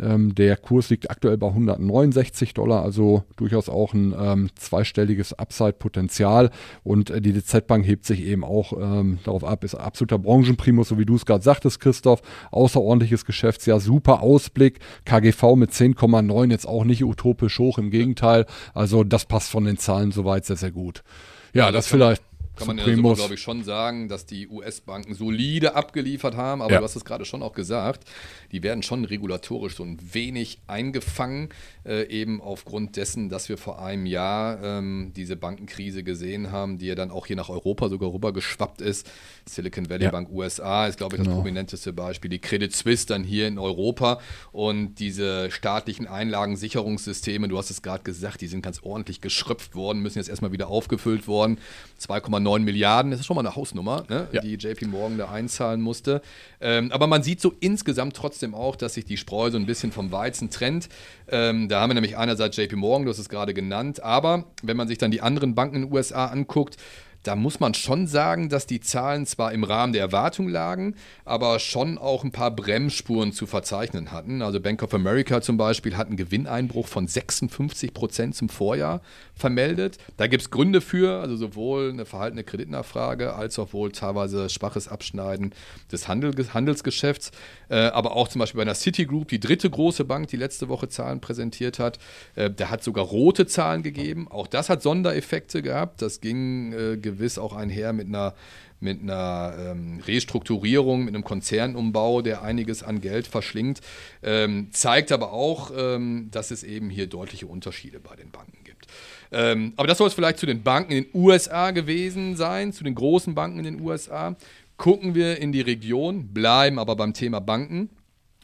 Ähm, 0.00 0.34
der 0.34 0.56
Kurs 0.56 0.90
liegt 0.90 1.10
aktuell 1.10 1.38
bei 1.38 1.46
169 1.46 2.52
Dollar, 2.54 2.82
also 2.82 3.22
durchaus 3.36 3.68
auch 3.68 3.94
ein 3.94 4.14
ähm, 4.18 4.50
zweistelliges 4.56 5.32
Upside-Potenzial. 5.34 6.50
Und 6.82 7.10
äh, 7.10 7.20
die 7.20 7.32
DZ 7.32 7.66
Bank 7.66 7.86
hebt 7.86 8.04
sich 8.04 8.22
eben 8.24 8.44
auch 8.44 8.72
ähm, 8.72 9.18
darauf 9.24 9.44
ab, 9.44 9.62
ist 9.62 9.76
absoluter 9.76 10.18
Branchenprimus, 10.18 10.88
so 10.88 10.98
wie 10.98 11.06
du 11.06 11.14
es 11.14 11.26
gerade 11.26 11.44
sagtest, 11.44 11.80
Christoph. 11.80 12.22
Außerordentliches 12.50 13.24
Geschäftsjahr, 13.24 13.78
super 13.78 14.20
Ausblick. 14.20 14.80
KGV 15.04 15.54
mit 15.56 15.70
10,9 15.70 16.50
jetzt 16.50 16.66
auch 16.66 16.84
nicht 16.84 17.04
utopisch 17.04 17.58
hoch, 17.58 17.78
im 17.78 17.90
Gegenteil. 17.90 18.46
Also 18.74 19.04
das 19.04 19.26
passt 19.26 19.50
von 19.50 19.64
den 19.64 19.78
Zahlen 19.78 20.10
soweit 20.10 20.44
sehr, 20.44 20.56
sehr 20.56 20.72
gut. 20.72 21.04
Ja, 21.52 21.66
das, 21.66 21.84
das 21.84 21.86
vielleicht 21.86 22.22
kann 22.56 22.68
man 22.68 22.78
Supremus. 22.78 23.18
ja, 23.18 23.22
glaube 23.24 23.34
ich, 23.34 23.40
schon 23.40 23.64
sagen, 23.64 24.08
dass 24.08 24.26
die 24.26 24.48
US-Banken 24.48 25.14
solide 25.14 25.74
abgeliefert 25.74 26.36
haben. 26.36 26.62
Aber 26.62 26.72
ja. 26.72 26.78
du 26.78 26.84
hast 26.84 26.94
es 26.94 27.04
gerade 27.04 27.24
schon 27.24 27.42
auch 27.42 27.52
gesagt, 27.52 28.04
die 28.52 28.62
werden 28.62 28.82
schon 28.82 29.04
regulatorisch 29.04 29.76
so 29.76 29.82
ein 29.82 29.98
wenig 30.12 30.60
eingefangen, 30.68 31.48
äh, 31.84 32.06
eben 32.08 32.40
aufgrund 32.40 32.96
dessen, 32.96 33.28
dass 33.28 33.48
wir 33.48 33.58
vor 33.58 33.82
einem 33.82 34.06
Jahr 34.06 34.62
ähm, 34.62 35.12
diese 35.16 35.34
Bankenkrise 35.34 36.04
gesehen 36.04 36.52
haben, 36.52 36.78
die 36.78 36.86
ja 36.86 36.94
dann 36.94 37.10
auch 37.10 37.26
hier 37.26 37.36
nach 37.36 37.48
Europa 37.48 37.88
sogar 37.88 38.12
rüber 38.12 38.32
geschwappt 38.32 38.80
ist. 38.80 39.10
Silicon 39.46 39.90
Valley 39.90 40.04
ja. 40.04 40.10
Bank 40.10 40.30
USA 40.30 40.86
ist, 40.86 40.98
glaube 40.98 41.16
ich, 41.16 41.18
das 41.18 41.26
genau. 41.26 41.38
prominenteste 41.38 41.92
Beispiel. 41.92 42.30
Die 42.30 42.40
Credit 42.40 42.74
Suisse 42.74 43.06
dann 43.06 43.24
hier 43.24 43.48
in 43.48 43.58
Europa 43.58 44.20
und 44.52 44.94
diese 44.96 45.50
staatlichen 45.50 46.06
Einlagensicherungssysteme, 46.06 47.48
du 47.48 47.58
hast 47.58 47.70
es 47.70 47.82
gerade 47.82 48.04
gesagt, 48.04 48.40
die 48.40 48.46
sind 48.46 48.62
ganz 48.62 48.80
ordentlich 48.82 49.20
geschröpft 49.20 49.74
worden, 49.74 50.00
müssen 50.00 50.18
jetzt 50.18 50.28
erstmal 50.28 50.52
wieder 50.52 50.68
aufgefüllt 50.68 51.26
worden. 51.26 51.58
2,9 52.00 52.43
Milliarden, 52.64 53.10
das 53.10 53.20
ist 53.20 53.26
schon 53.26 53.36
mal 53.36 53.40
eine 53.44 53.56
Hausnummer, 53.56 54.04
ne? 54.08 54.28
ja. 54.32 54.40
die 54.40 54.54
JP 54.54 54.86
Morgan 54.86 55.18
da 55.18 55.30
einzahlen 55.30 55.80
musste. 55.80 56.22
Ähm, 56.60 56.92
aber 56.92 57.06
man 57.06 57.22
sieht 57.22 57.40
so 57.40 57.54
insgesamt 57.60 58.16
trotzdem 58.16 58.54
auch, 58.54 58.76
dass 58.76 58.94
sich 58.94 59.04
die 59.04 59.16
Spreu 59.16 59.50
so 59.50 59.58
ein 59.58 59.66
bisschen 59.66 59.92
vom 59.92 60.12
Weizen 60.12 60.50
trennt. 60.50 60.88
Ähm, 61.28 61.68
da 61.68 61.80
haben 61.80 61.90
wir 61.90 61.94
nämlich 61.94 62.16
einerseits 62.16 62.56
JP 62.56 62.76
Morgan, 62.76 63.06
du 63.06 63.10
hast 63.10 63.18
es 63.18 63.28
gerade 63.28 63.54
genannt, 63.54 64.02
aber 64.02 64.44
wenn 64.62 64.76
man 64.76 64.88
sich 64.88 64.98
dann 64.98 65.10
die 65.10 65.20
anderen 65.20 65.54
Banken 65.54 65.76
in 65.76 65.82
den 65.82 65.92
USA 65.92 66.26
anguckt, 66.26 66.76
da 67.24 67.36
muss 67.36 67.58
man 67.58 67.74
schon 67.74 68.06
sagen, 68.06 68.50
dass 68.50 68.66
die 68.66 68.80
Zahlen 68.80 69.26
zwar 69.26 69.52
im 69.52 69.64
Rahmen 69.64 69.92
der 69.92 70.02
Erwartung 70.02 70.46
lagen, 70.48 70.94
aber 71.24 71.58
schon 71.58 71.98
auch 71.98 72.22
ein 72.22 72.32
paar 72.32 72.50
Bremsspuren 72.50 73.32
zu 73.32 73.46
verzeichnen 73.46 74.12
hatten. 74.12 74.42
Also 74.42 74.60
Bank 74.60 74.82
of 74.82 74.92
America 74.92 75.40
zum 75.40 75.56
Beispiel 75.56 75.96
hat 75.96 76.08
einen 76.08 76.18
Gewinneinbruch 76.18 76.86
von 76.86 77.08
56 77.08 77.94
Prozent 77.94 78.34
zum 78.36 78.50
Vorjahr 78.50 79.00
vermeldet. 79.34 79.96
Da 80.18 80.26
gibt 80.26 80.42
es 80.42 80.50
Gründe 80.50 80.82
für, 80.82 81.20
also 81.20 81.36
sowohl 81.36 81.90
eine 81.90 82.04
verhaltene 82.04 82.44
Kreditnachfrage 82.44 83.34
als 83.34 83.58
auch 83.58 83.72
wohl 83.72 83.90
teilweise 83.90 84.50
schwaches 84.50 84.86
Abschneiden 84.86 85.54
des 85.90 86.08
Handel, 86.08 86.34
Handelsgeschäfts. 86.52 87.32
Äh, 87.70 87.76
aber 87.86 88.16
auch 88.16 88.28
zum 88.28 88.40
Beispiel 88.40 88.58
bei 88.58 88.62
einer 88.62 88.74
Citigroup, 88.74 89.28
die 89.28 89.40
dritte 89.40 89.70
große 89.70 90.04
Bank, 90.04 90.28
die 90.28 90.36
letzte 90.36 90.68
Woche 90.68 90.88
Zahlen 90.90 91.20
präsentiert 91.20 91.78
hat, 91.78 91.98
äh, 92.34 92.50
der 92.50 92.70
hat 92.70 92.84
sogar 92.84 93.06
rote 93.06 93.46
Zahlen 93.46 93.82
gegeben. 93.82 94.28
Auch 94.30 94.46
das 94.46 94.68
hat 94.68 94.82
Sondereffekte 94.82 95.62
gehabt. 95.62 96.02
Das 96.02 96.20
ging 96.20 96.72
äh, 96.72 96.98
gewiss 97.14 97.38
auch 97.38 97.54
einher 97.54 97.92
mit 97.92 98.08
einer 98.08 98.34
mit 98.80 99.00
einer 99.00 99.54
ähm, 99.58 100.00
Restrukturierung, 100.06 101.06
mit 101.06 101.14
einem 101.14 101.24
Konzernumbau, 101.24 102.20
der 102.20 102.42
einiges 102.42 102.82
an 102.82 103.00
Geld 103.00 103.26
verschlingt, 103.26 103.80
ähm, 104.22 104.68
zeigt 104.72 105.10
aber 105.10 105.32
auch, 105.32 105.72
ähm, 105.74 106.28
dass 106.30 106.50
es 106.50 106.62
eben 106.62 106.90
hier 106.90 107.06
deutliche 107.06 107.46
Unterschiede 107.46 107.98
bei 107.98 108.14
den 108.14 108.30
Banken 108.30 108.62
gibt. 108.62 108.86
Ähm, 109.32 109.72
aber 109.76 109.88
das 109.88 109.98
soll 109.98 110.08
es 110.08 110.14
vielleicht 110.14 110.38
zu 110.38 110.46
den 110.46 110.62
Banken 110.62 110.92
in 110.92 111.04
den 111.04 111.10
USA 111.14 111.70
gewesen 111.70 112.36
sein, 112.36 112.72
zu 112.72 112.84
den 112.84 112.94
großen 112.94 113.34
Banken 113.34 113.60
in 113.60 113.64
den 113.64 113.80
USA. 113.80 114.36
Gucken 114.76 115.14
wir 115.14 115.38
in 115.38 115.52
die 115.52 115.62
Region, 115.62 116.28
bleiben 116.34 116.78
aber 116.78 116.94
beim 116.94 117.14
Thema 117.14 117.40
Banken 117.40 117.88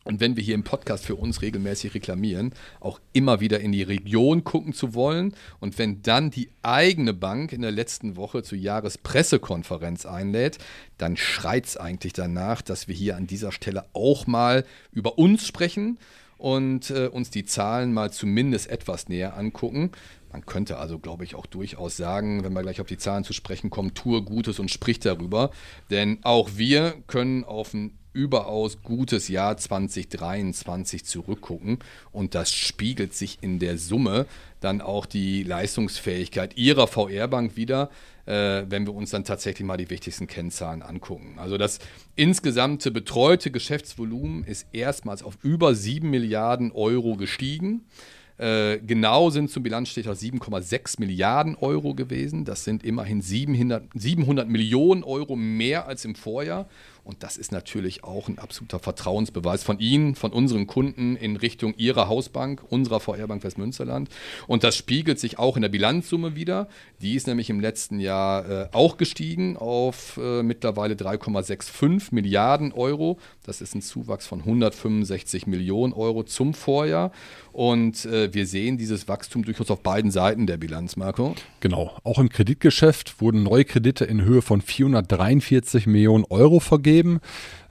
und 0.05 0.19
wenn 0.19 0.35
wir 0.35 0.43
hier 0.43 0.55
im 0.55 0.65
Podcast 0.65 1.05
für 1.05 1.15
uns 1.15 1.43
regelmäßig 1.43 1.95
reklamieren, 1.95 2.55
auch 2.81 3.01
immer 3.13 3.41
wieder 3.41 3.61
in 3.61 3.73
die 3.73 3.83
Region 3.83 4.45
gucken 4.45 4.73
zu 4.73 4.95
wollen. 4.95 5.35
Und 5.61 5.79
wenn 5.79 6.01
dann 6.03 6.31
die 6.31 6.51
eigene 6.63 7.13
Bank 7.13 7.53
in 7.53 7.61
der 7.61 7.71
letzten 7.71 8.17
Woche 8.17 8.43
zur 8.43 8.57
Jahrespressekonferenz 8.57 10.07
einlädt, 10.07 10.59
dann 10.97 11.19
schreit 11.19 11.67
es 11.67 11.77
eigentlich 11.77 12.15
danach, 12.15 12.63
dass 12.63 12.89
wir 12.89 12.95
hier 12.95 13.17
an 13.17 13.27
dieser 13.27 13.53
Stelle 13.53 13.85
auch 13.93 14.27
mal 14.27 14.65
über 14.91 15.19
uns 15.19 15.47
sprechen 15.47 15.99
und 16.39 16.89
äh, 16.91 17.09
uns 17.09 17.29
die 17.29 17.45
Zahlen 17.45 17.93
mal 17.93 18.11
zumindest 18.11 18.71
etwas 18.71 19.11
näher 19.11 19.37
angucken. 19.37 19.91
Man 20.33 20.47
könnte 20.47 20.79
also, 20.79 20.99
glaube 20.99 21.25
ich, 21.25 21.35
auch 21.35 21.45
durchaus 21.45 21.99
sagen, 21.99 22.43
wenn 22.43 22.55
wir 22.55 22.63
gleich 22.63 22.81
auf 22.81 22.87
die 22.87 22.97
Zahlen 22.97 23.25
zu 23.25 23.35
sprechen 23.35 23.69
kommen, 23.69 23.93
tue 23.93 24.23
Gutes 24.23 24.59
und 24.61 24.71
sprich 24.71 24.99
darüber. 25.01 25.51
Denn 25.91 26.21
auch 26.23 26.51
wir 26.55 26.95
können 27.07 27.45
auf 27.45 27.75
ein 27.75 28.00
überaus 28.13 28.83
gutes 28.83 29.29
Jahr 29.29 29.57
2023 29.57 31.05
zurückgucken 31.05 31.79
und 32.13 32.35
das 32.35 32.53
spiegelt 32.53 33.15
sich 33.15 33.39
in 33.41 33.59
der 33.59 33.79
Summe 33.79 34.27
dann 34.61 34.81
auch 34.81 35.07
die 35.07 35.43
Leistungsfähigkeit 35.43 36.57
ihrer 36.57 36.87
VR-Bank 36.87 37.57
wieder, 37.57 37.91
äh, 38.27 38.65
wenn 38.69 38.87
wir 38.87 38.95
uns 38.95 39.11
dann 39.11 39.25
tatsächlich 39.25 39.67
mal 39.67 39.77
die 39.77 39.91
wichtigsten 39.91 40.27
Kennzahlen 40.27 40.83
angucken. 40.83 41.39
Also 41.39 41.57
das 41.57 41.79
insgesamte 42.17 42.91
betreute 42.91 43.51
Geschäftsvolumen 43.51 44.45
ist 44.45 44.67
erstmals 44.73 45.23
auf 45.23 45.39
über 45.43 45.75
7 45.75 46.09
Milliarden 46.09 46.73
Euro 46.73 47.17
gestiegen. 47.17 47.87
Äh, 48.41 48.79
genau 48.79 49.29
sind 49.29 49.51
zum 49.51 49.63
Bilanzstichtag 49.63 50.15
7,6 50.15 50.99
Milliarden 50.99 51.57
Euro 51.57 51.95
gewesen. 51.95 52.47
Das 52.47 52.65
sind 52.65 52.83
immerhin 52.83 53.21
700, 53.21 53.85
700 53.93 54.49
Millionen 54.49 55.05
Euro 55.05 55.37
mehr 55.37 55.87
als 55.87 56.07
im 56.07 56.15
Vorjahr. 56.15 56.67
Und 57.05 57.23
das 57.23 57.37
ist 57.37 57.53
natürlich 57.53 58.05
auch 58.05 58.29
ein 58.29 58.39
absoluter 58.39 58.79
Vertrauensbeweis 58.79 59.63
von 59.63 59.79
Ihnen, 59.79 60.15
von 60.15 60.33
unseren 60.33 60.67
Kunden 60.67 61.17
in 61.17 61.37
Richtung 61.37 61.75
Ihrer 61.77 62.09
Hausbank, 62.09 62.63
unserer 62.69 63.01
VR-Bank 63.01 63.43
Westmünsterland. 63.43 64.09
Und 64.47 64.65
das 64.65 64.77
spiegelt 64.77 65.19
sich 65.19 65.39
auch 65.39 65.57
in 65.57 65.63
der 65.63 65.69
Bilanzsumme 65.69 66.37
wieder. 66.37 66.69
Die 67.01 67.15
ist 67.15 67.27
nämlich 67.27 67.51
im 67.51 67.61
letzten 67.61 68.01
Jahr 68.01 68.49
äh, 68.49 68.69
auch 68.73 68.97
gestiegen 68.97 69.57
auf 69.57 70.19
äh, 70.23 70.43
mittlerweile 70.43 70.95
3,65 70.95 72.15
Milliarden 72.15 72.73
Euro. 72.73 73.19
Das 73.45 73.61
ist 73.61 73.75
ein 73.75 73.83
Zuwachs 73.83 74.27
von 74.27 74.41
165 74.41 75.47
Millionen 75.47 75.93
Euro 75.93 76.23
zum 76.23 76.55
Vorjahr. 76.55 77.13
Und 77.53 78.05
äh, 78.05 78.33
wir 78.33 78.47
sehen 78.47 78.79
dieses 78.79 79.09
Wachstum 79.09 79.45
durchaus 79.45 79.71
auf 79.71 79.83
beiden 79.83 80.11
Seiten 80.11 80.47
der 80.47 80.59
Bilanz, 80.59 80.97
Marco. 80.97 81.35
Genau. 81.61 81.97
Auch 82.05 82.19
im 82.19 82.29
Kreditgeschäft 82.29 83.21
wurden 83.21 83.43
neue 83.43 83.65
Kredite 83.65 84.05
in 84.05 84.23
Höhe 84.23 84.43
von 84.43 84.61
443 84.61 85.87
Millionen 85.87 86.25
Euro 86.29 86.61
vergeben. 86.61 86.90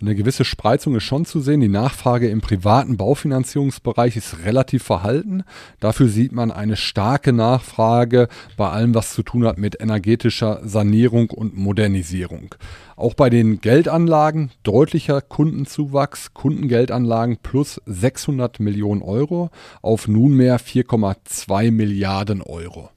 Eine 0.02 0.16
gewisse 0.16 0.46
Spreizung 0.46 0.96
ist 0.96 1.04
schon 1.04 1.26
zu 1.26 1.42
sehen. 1.42 1.60
Die 1.60 1.68
Nachfrage 1.68 2.30
im 2.30 2.40
privaten 2.40 2.96
Baufinanzierungsbereich 2.96 4.16
ist 4.16 4.46
relativ 4.46 4.84
verhalten. 4.84 5.44
Dafür 5.82 6.08
sieht 6.08 6.32
man 6.32 6.52
eine 6.52 6.78
starke 6.78 7.34
Nachfrage 7.34 8.30
bei 8.56 8.70
allem, 8.70 8.96
was 8.96 9.14
zu 9.14 9.24
tun 9.24 9.46
hat 9.46 9.58
mit 9.58 9.82
energetischer 9.82 10.62
Sanierung 10.64 11.30
und 11.32 11.58
Modernisierung. 11.58 12.56
Auch 12.96 13.14
bei 13.14 13.30
den 13.30 13.60
Geldanlagen 13.60 14.52
deutlicher 14.64 15.20
Kundenzuwachs, 15.22 16.34
Kundengeldanlagen 16.34 17.38
plus 17.44 17.82
600 17.86 18.62
Millionen 18.62 19.02
Euro 19.02 19.50
auf 19.82 20.08
nunmehr 20.08 20.60
4,2 20.60 21.72
Milliarden 21.72 22.42
Euro. 22.42 22.90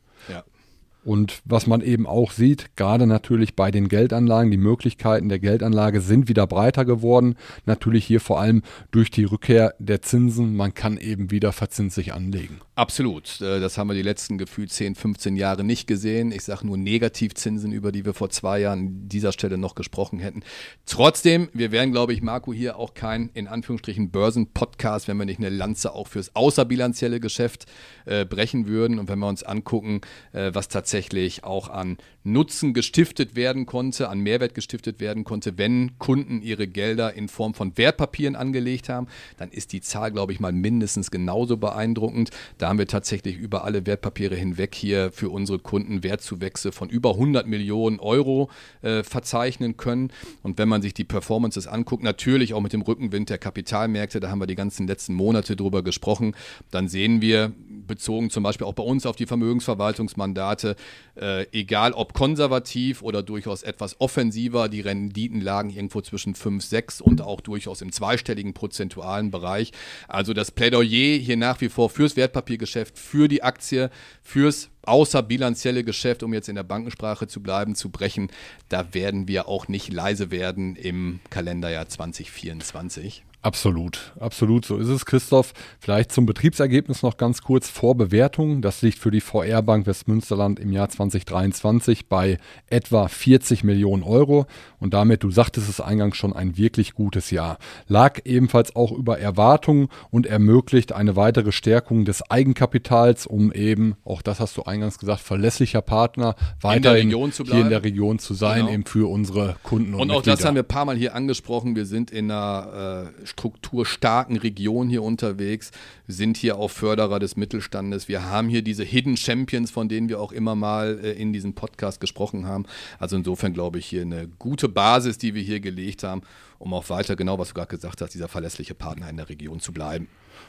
Und 1.04 1.42
was 1.44 1.66
man 1.66 1.80
eben 1.80 2.06
auch 2.06 2.30
sieht, 2.30 2.76
gerade 2.76 3.09
natürlich 3.09 3.56
bei 3.56 3.73
den 3.73 3.88
Geldanlagen, 3.88 4.52
die 4.52 4.56
Möglichkeiten 4.56 5.28
der 5.28 5.40
Geldanlage 5.40 6.00
sind 6.00 6.28
wieder 6.28 6.47
breiter 6.47 6.85
geworden. 6.85 7.35
Natürlich 7.66 8.04
hier 8.04 8.21
vor 8.21 8.40
allem 8.40 8.62
durch 8.92 9.11
die 9.11 9.25
Rückkehr 9.25 9.75
der 9.80 10.02
Zinsen. 10.02 10.54
Man 10.54 10.75
kann 10.75 10.99
eben 10.99 11.32
wieder 11.32 11.50
verzinslich 11.52 12.12
anlegen. 12.12 12.61
Absolut. 12.76 13.40
Äh, 13.40 13.59
das 13.59 13.78
haben 13.78 13.88
wir 13.88 13.94
die 13.94 14.02
letzten 14.02 14.38
gefühlt 14.38 14.71
10, 14.71 14.94
15 14.94 15.37
Jahre 15.37 15.64
nicht 15.64 15.88
gesehen. 15.88 16.30
Ich 16.30 16.44
sage 16.44 16.66
nur 16.66 16.76
Negativzinsen, 16.76 17.73
über 17.73 17.90
die 17.90 18.04
wir 18.04 18.14
vor 18.14 18.30
zwei 18.30 18.61
Jahren 18.61 18.73
an 18.73 19.09
dieser 19.09 19.32
Stelle 19.32 19.59
noch 19.59 19.75
gesprochen 19.75 20.21
hätten. 20.21 20.42
Trotzdem, 20.87 21.49
wir 21.52 21.73
wären, 21.73 21.90
glaube 21.90 22.12
ich, 22.12 22.23
Marco, 22.23 22.52
hier 22.52 22.76
auch 22.76 22.94
kein, 22.94 23.30
in 23.35 23.49
Anführungsstrichen, 23.49 24.11
Börsen-Podcast, 24.11 25.09
wenn 25.09 25.16
wir 25.16 25.26
nicht 25.26 25.40
eine 25.40 25.50
Lanze 25.50 25.92
auch 25.92 26.06
fürs 26.06 26.35
außerbilanzielle 26.37 27.18
Geschäft 27.18 27.66
äh, 28.04 28.25
brechen 28.25 28.68
würden. 28.68 29.00
Und 29.00 29.09
wenn 29.09 29.18
wir 29.18 29.28
uns 29.28 29.42
angucken, 29.42 30.00
äh, 30.32 30.50
was 30.54 30.68
tatsächlich 30.68 30.91
tatsächlich 30.92 31.42
auch 31.42 31.70
an 31.70 31.96
Nutzen 32.25 32.73
gestiftet 32.73 33.35
werden 33.35 33.67
konnte, 33.67 34.09
an 34.09 34.21
Mehrwert 34.21 34.55
gestiftet 34.55 35.00
werden 35.00 35.25
konnte, 35.25 35.59
wenn 35.59 35.99
Kunden 35.99 36.43
ihre 36.43 36.67
Gelder 36.69 37.14
in 37.14 37.29
Form 37.29 37.55
von 37.55 37.76
Wertpapieren 37.76 38.37
angelegt 38.37 38.88
haben, 38.88 39.09
dann 39.38 39.50
ist 39.50 39.73
die 39.73 39.81
Zahl, 39.81 40.12
glaube 40.12 40.33
ich, 40.33 40.41
mal 40.41 40.52
mindestens 40.52 41.11
genauso 41.11 41.57
beeindruckend. 41.57 42.31
Da 42.59 42.69
haben 42.69 42.79
wir 42.79 42.87
tatsächlich 42.87 43.37
über 43.37 43.64
alle 43.64 43.87
Wertpapiere 43.87 44.37
hinweg 44.37 44.75
hier 44.75 45.11
für 45.12 45.31
unsere 45.31 45.59
Kunden 45.59 46.02
Wertzuwächse 46.02 46.73
von 46.73 46.88
über 46.88 47.11
100 47.11 47.47
Millionen 47.47 47.99
Euro 47.99 48.50
äh, 48.83 49.02
verzeichnen 49.02 49.76
können. 49.76 50.12
Und 50.43 50.59
wenn 50.59 50.69
man 50.69 50.83
sich 50.83 50.95
die 50.95 51.05
Performances 51.05 51.67
anguckt, 51.67 52.02
natürlich 52.02 52.55
auch 52.55 52.61
mit 52.61 52.73
dem 52.73 52.83
Rückenwind 52.83 53.31
der 53.31 53.38
Kapitalmärkte, 53.38 54.21
da 54.21 54.31
haben 54.31 54.41
wir 54.41 54.47
die 54.47 54.55
ganzen 54.55 54.87
letzten 54.87 55.14
Monate 55.14 55.57
drüber 55.57 55.83
gesprochen, 55.83 56.35
dann 56.71 56.88
sehen 56.88 57.21
wir, 57.21 57.52
bezogen 57.87 58.31
zum 58.31 58.43
Beispiel 58.43 58.67
auch 58.67 58.75
bei 58.75 58.83
uns 58.83 59.07
auf 59.07 59.17
die 59.17 59.26
Vermögensverwaltungsmandate, 59.26 60.76
äh, 61.17 61.47
egal 61.52 61.93
ob 61.93 62.12
konservativ 62.12 63.02
oder 63.02 63.23
durchaus 63.23 63.62
etwas 63.62 64.00
offensiver, 64.00 64.69
die 64.69 64.81
Renditen 64.81 65.40
lagen 65.40 65.71
irgendwo 65.71 66.00
zwischen 66.00 66.35
5, 66.35 66.64
6 66.64 67.00
und 67.00 67.21
auch 67.21 67.40
durchaus 67.40 67.81
im 67.81 67.92
zweistelligen 67.92 68.54
prozentualen 68.54 69.31
Bereich. 69.31 69.73
Also 70.09 70.33
das 70.33 70.50
Plädoyer 70.50 71.19
hier 71.19 71.37
nach 71.37 71.61
wie 71.61 71.69
vor 71.69 71.90
fürs 71.90 72.16
Wertpapiergeschäft, 72.16 72.99
für 72.99 73.28
die 73.28 73.42
Aktie, 73.42 73.90
fürs 74.23 74.71
außerbilanzielle 74.83 75.85
Geschäft, 75.85 76.23
um 76.23 76.35
jetzt 76.35 76.49
in 76.49 76.57
der 76.57 76.64
Bankensprache 76.64 77.26
zu 77.26 77.42
bleiben, 77.42 77.75
zu 77.75 77.90
brechen, 77.90 78.31
da 78.69 78.95
werden 78.95 79.28
wir 79.28 79.49
auch 79.49 79.69
nicht 79.69 79.92
leise 79.92 80.31
werden 80.31 80.76
im 80.76 81.21
Kalenderjahr 81.31 81.88
2024. 81.88 83.25
Absolut, 83.44 84.12
absolut, 84.20 84.64
so 84.64 84.76
ist 84.76 84.87
es, 84.87 85.04
Christoph. 85.04 85.52
Vielleicht 85.80 86.12
zum 86.12 86.26
Betriebsergebnis 86.26 87.02
noch 87.02 87.16
ganz 87.16 87.42
kurz 87.42 87.68
vor 87.68 87.96
Bewertung. 87.96 88.62
Das 88.62 88.82
liegt 88.82 89.00
für 89.00 89.11
die 89.11 89.20
VR 89.20 89.62
Bank 89.62 89.84
Westmünsterland 89.84 90.61
im 90.61 90.70
Jahr 90.70 90.88
2023 90.88 92.06
bei 92.06 92.38
etwa 92.70 93.08
40 93.08 93.64
Millionen 93.64 94.04
Euro 94.04 94.46
und 94.78 94.94
damit, 94.94 95.25
du 95.25 95.32
sagtest 95.32 95.68
es 95.68 95.80
eingangs 95.80 96.16
schon, 96.16 96.32
ein 96.32 96.56
wirklich 96.56 96.94
gutes 96.94 97.32
Jahr. 97.32 97.58
Lag 97.88 98.20
ebenfalls 98.25 98.76
auch 98.76 98.92
über 98.92 99.18
Erwartungen 99.18 99.88
und 100.11 100.26
ermöglicht 100.26 100.92
eine 100.92 101.16
weitere 101.16 101.50
Stärkung 101.50 102.04
des 102.04 102.22
Eigenkapitals, 102.30 103.26
um 103.26 103.52
eben, 103.52 103.96
auch 104.04 104.22
das 104.22 104.38
hast 104.38 104.56
du 104.56 104.62
eingangs 104.62 105.00
gesagt, 105.00 105.20
verlässlicher 105.20 105.82
Partner 105.82 106.37
weiterhin 106.61 107.11
hier 107.11 107.54
in 107.54 107.70
der 107.70 107.82
Region 107.82 108.20
zu 108.20 108.34
sein, 108.34 108.61
genau. 108.61 108.72
eben 108.72 108.87
für 108.87 109.11
unsere 109.11 109.56
Kunden 109.64 109.94
und 109.94 110.00
Und 110.00 110.11
auch 110.12 110.16
Mitglieder. 110.18 110.37
das 110.37 110.44
haben 110.44 110.54
wir 110.54 110.62
ein 110.62 110.68
paar 110.68 110.84
Mal 110.84 110.96
hier 110.96 111.16
angesprochen. 111.16 111.75
Wir 111.75 111.87
sind 111.87 112.12
in 112.12 112.30
einer 112.30 113.11
äh, 113.22 113.26
strukturstarken 113.33 114.37
Region 114.37 114.89
hier 114.89 115.03
unterwegs, 115.03 115.71
sind 116.07 116.37
hier 116.37 116.57
auch 116.59 116.71
Förderer 116.71 117.19
des 117.19 117.37
Mittelstandes. 117.37 118.09
Wir 118.09 118.25
haben 118.25 118.49
hier 118.49 118.62
diese 118.62 118.85
Hidden 118.85 119.17
Champions, 119.17 119.71
von 119.71 119.89
denen 119.89 120.09
wir 120.09 120.21
auch 120.21 120.33
immer 120.33 120.55
mal 120.55 121.01
äh, 121.03 121.12
in 121.12 121.33
diesem 121.33 121.55
Podcast 121.55 122.01
gesprochen 122.01 122.47
haben. 122.47 122.65
Also 122.99 123.17
insofern 123.17 123.53
glaube 123.53 123.79
ich 123.79 123.87
hier 123.87 124.03
eine 124.03 124.29
gute 124.39 124.69
Basis, 124.69 125.19
die 125.19 125.35
wir 125.35 125.43
hier 125.43 125.61
gelegt 125.61 126.03
haben, 126.03 126.23
um 126.62 126.75
auch 126.75 126.88
weiter, 126.90 127.16
genau 127.16 127.38
was 127.38 127.49
du 127.49 127.54
gerade 127.54 127.69
gesagt 127.69 128.00
hast, 128.00 128.14
dieser 128.14 128.28
verlässliche 128.28 128.75
Partner 128.75 129.11
in 129.11 129.16
der 129.16 129.28
Region 129.28 129.59
zu 129.59 129.73
bleiben. 129.73 130.09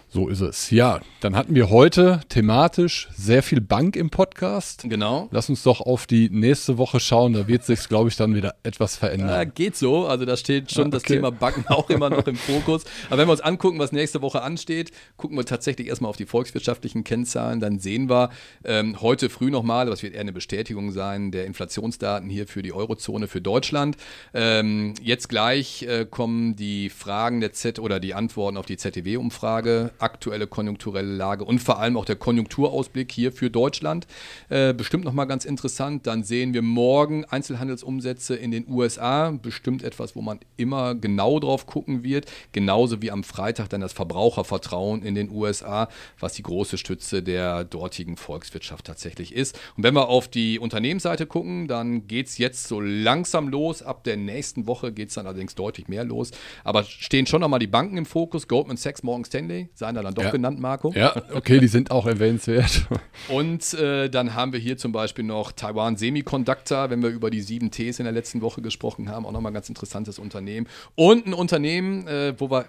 So 0.10 0.28
ist 0.28 0.42
es. 0.42 0.70
Ja, 0.70 1.02
dann 1.22 1.36
hatten 1.36 1.56
wir 1.56 1.72
heute 1.72 2.22
thematisch 2.30 3.10
sehr 3.16 3.42
viel 3.42 3.62
Bank 3.62 3.96
im 3.96 4.12
Podcast. 4.12 4.84
Genau. 4.88 5.28
Lass 5.32 5.50
uns 5.50 5.64
doch 5.64 5.82
auf 5.82 6.06
die 6.06 6.30
nächste 6.30 6.78
Woche 6.78 7.00
schauen. 7.00 7.34
Da 7.34 7.48
wird 7.48 7.64
sich, 7.64 7.90
glaube 7.90 8.10
ich, 8.10 8.16
dann 8.16 8.36
wieder 8.36 8.54
etwas 8.62 8.96
verändern. 8.96 9.30
Ja, 9.30 9.44
geht 9.44 9.76
so. 9.76 10.06
Also 10.06 10.26
da 10.26 10.38
steht 10.38 10.72
schon 10.72 10.84
ah, 10.84 10.88
okay. 10.88 10.92
das 10.92 11.04
Thema 11.04 11.32
Banken 11.32 11.66
auch 11.68 11.90
immer 11.90 12.12
noch 12.12 12.28
im 12.28 12.36
Fokus. 12.36 12.84
Aber 13.10 13.18
wenn 13.18 13.28
wir 13.28 13.32
uns 13.32 13.42
angucken, 13.42 13.80
was 13.80 13.92
nächste 13.92 14.22
Woche 14.22 14.44
ansteht, 14.44 14.92
gucken 15.18 15.36
wir 15.36 15.46
tatsächlich 15.46 15.88
erstmal 15.88 16.10
auf 16.10 16.18
die 16.18 16.28
volkswirtschaftlichen 16.28 17.04
Kennzahlen. 17.04 17.60
Dann 17.60 17.80
sehen 17.80 18.08
wir 18.08 18.30
ähm, 18.66 19.02
heute 19.02 19.32
früh 19.32 19.50
nochmal, 19.50 19.90
was 19.90 20.04
wird 20.04 20.14
eher 20.14 20.22
eine 20.22 20.34
Bestätigung 20.34 20.92
sein, 20.92 21.32
der 21.32 21.48
Inflationsdaten 21.48 22.30
hier 22.30 22.46
für 22.46 22.62
die 22.62 22.72
Eurozone, 22.72 23.28
für 23.28 23.42
Deutschland. 23.42 23.98
Ähm, 24.36 24.94
jetzt 25.02 25.28
gleich 25.28 25.82
äh, 25.84 26.03
kommen 26.06 26.56
die 26.56 26.90
Fragen 26.90 27.42
der 27.42 27.54
Z 27.54 27.80
oder 27.80 28.00
die 28.00 28.14
Antworten 28.14 28.58
auf 28.58 28.66
die 28.66 28.78
ZTW-Umfrage 28.78 29.92
aktuelle 30.00 30.48
konjunkturelle 30.48 31.16
Lage 31.16 31.46
und 31.46 31.60
vor 31.60 31.80
allem 31.80 31.98
auch 31.98 32.06
der 32.06 32.16
Konjunkturausblick 32.16 33.12
hier 33.12 33.32
für 33.32 33.50
Deutschland. 33.50 34.08
Äh, 34.50 34.74
bestimmt 34.74 35.06
nochmal 35.06 35.28
ganz 35.28 35.46
interessant. 35.46 36.08
Dann 36.08 36.24
sehen 36.24 36.54
wir 36.54 36.62
morgen 36.62 37.26
Einzelhandelsumsätze 37.26 38.36
in 38.36 38.52
den 38.52 38.68
USA. 38.68 39.32
Bestimmt 39.32 39.84
etwas, 39.84 40.16
wo 40.16 40.22
man 40.22 40.40
immer 40.58 40.96
genau 40.96 41.40
drauf 41.40 41.66
gucken 41.66 42.04
wird. 42.04 42.26
Genauso 42.52 43.02
wie 43.02 43.12
am 43.12 43.24
Freitag 43.24 43.70
dann 43.70 43.82
das 43.82 43.94
Verbrauchervertrauen 43.94 45.04
in 45.04 45.16
den 45.16 45.30
USA, 45.30 45.90
was 46.20 46.34
die 46.34 46.44
große 46.44 46.78
Stütze 46.78 47.24
der 47.24 47.64
dortigen 47.64 48.18
Volkswirtschaft 48.18 48.86
tatsächlich 48.86 49.34
ist. 49.34 49.60
Und 49.78 49.84
wenn 49.84 49.94
wir 49.94 50.10
auf 50.10 50.28
die 50.28 50.60
Unternehmensseite 50.60 51.26
gucken, 51.26 51.68
dann 51.68 52.08
geht 52.08 52.28
es 52.28 52.38
jetzt 52.38 52.68
so 52.68 52.82
langsam 52.82 53.48
los. 53.50 53.82
Ab 53.84 54.04
der 54.04 54.18
nächsten 54.18 54.68
Woche 54.68 54.92
geht 54.92 55.10
es 55.10 55.16
dann 55.16 55.28
allerdings 55.28 55.56
deutlich 55.56 55.88
mehr 55.88 55.93
los. 56.02 56.32
Aber 56.64 56.84
stehen 56.84 57.28
schon 57.28 57.42
nochmal 57.42 57.60
die 57.60 57.68
Banken 57.68 57.98
im 57.98 58.06
Fokus. 58.06 58.48
Goldman 58.48 58.78
Sachs, 58.78 59.04
Morgan 59.04 59.26
Stanley, 59.26 59.70
seiner 59.76 60.02
dann 60.02 60.16
doch 60.16 60.24
ja. 60.24 60.32
genannt, 60.32 60.60
Marco. 60.60 60.92
Ja, 60.96 61.16
okay, 61.34 61.60
die 61.60 61.68
sind 61.68 61.92
auch 61.92 62.08
erwähnenswert. 62.08 62.88
Und 63.30 63.74
äh, 63.76 64.10
dann 64.10 64.34
haben 64.34 64.54
wir 64.54 64.60
hier 64.60 64.78
zum 64.78 64.92
Beispiel 64.92 65.24
noch 65.24 65.52
Taiwan 65.52 65.96
Semiconductor, 65.98 66.90
wenn 66.90 67.04
wir 67.04 67.10
über 67.10 67.30
die 67.30 67.42
sieben 67.42 67.70
Ts 67.70 68.00
in 68.00 68.06
der 68.06 68.14
letzten 68.14 68.42
Woche 68.42 68.62
gesprochen 68.62 69.10
haben, 69.10 69.26
auch 69.26 69.32
nochmal 69.32 69.52
ein 69.52 69.56
ganz 69.56 69.70
interessantes 69.70 70.18
Unternehmen. 70.18 70.68
Und 70.96 71.28
ein 71.28 71.34
Unternehmen, 71.34 72.08
äh, 72.08 72.34
wo 72.38 72.50
wir 72.50 72.66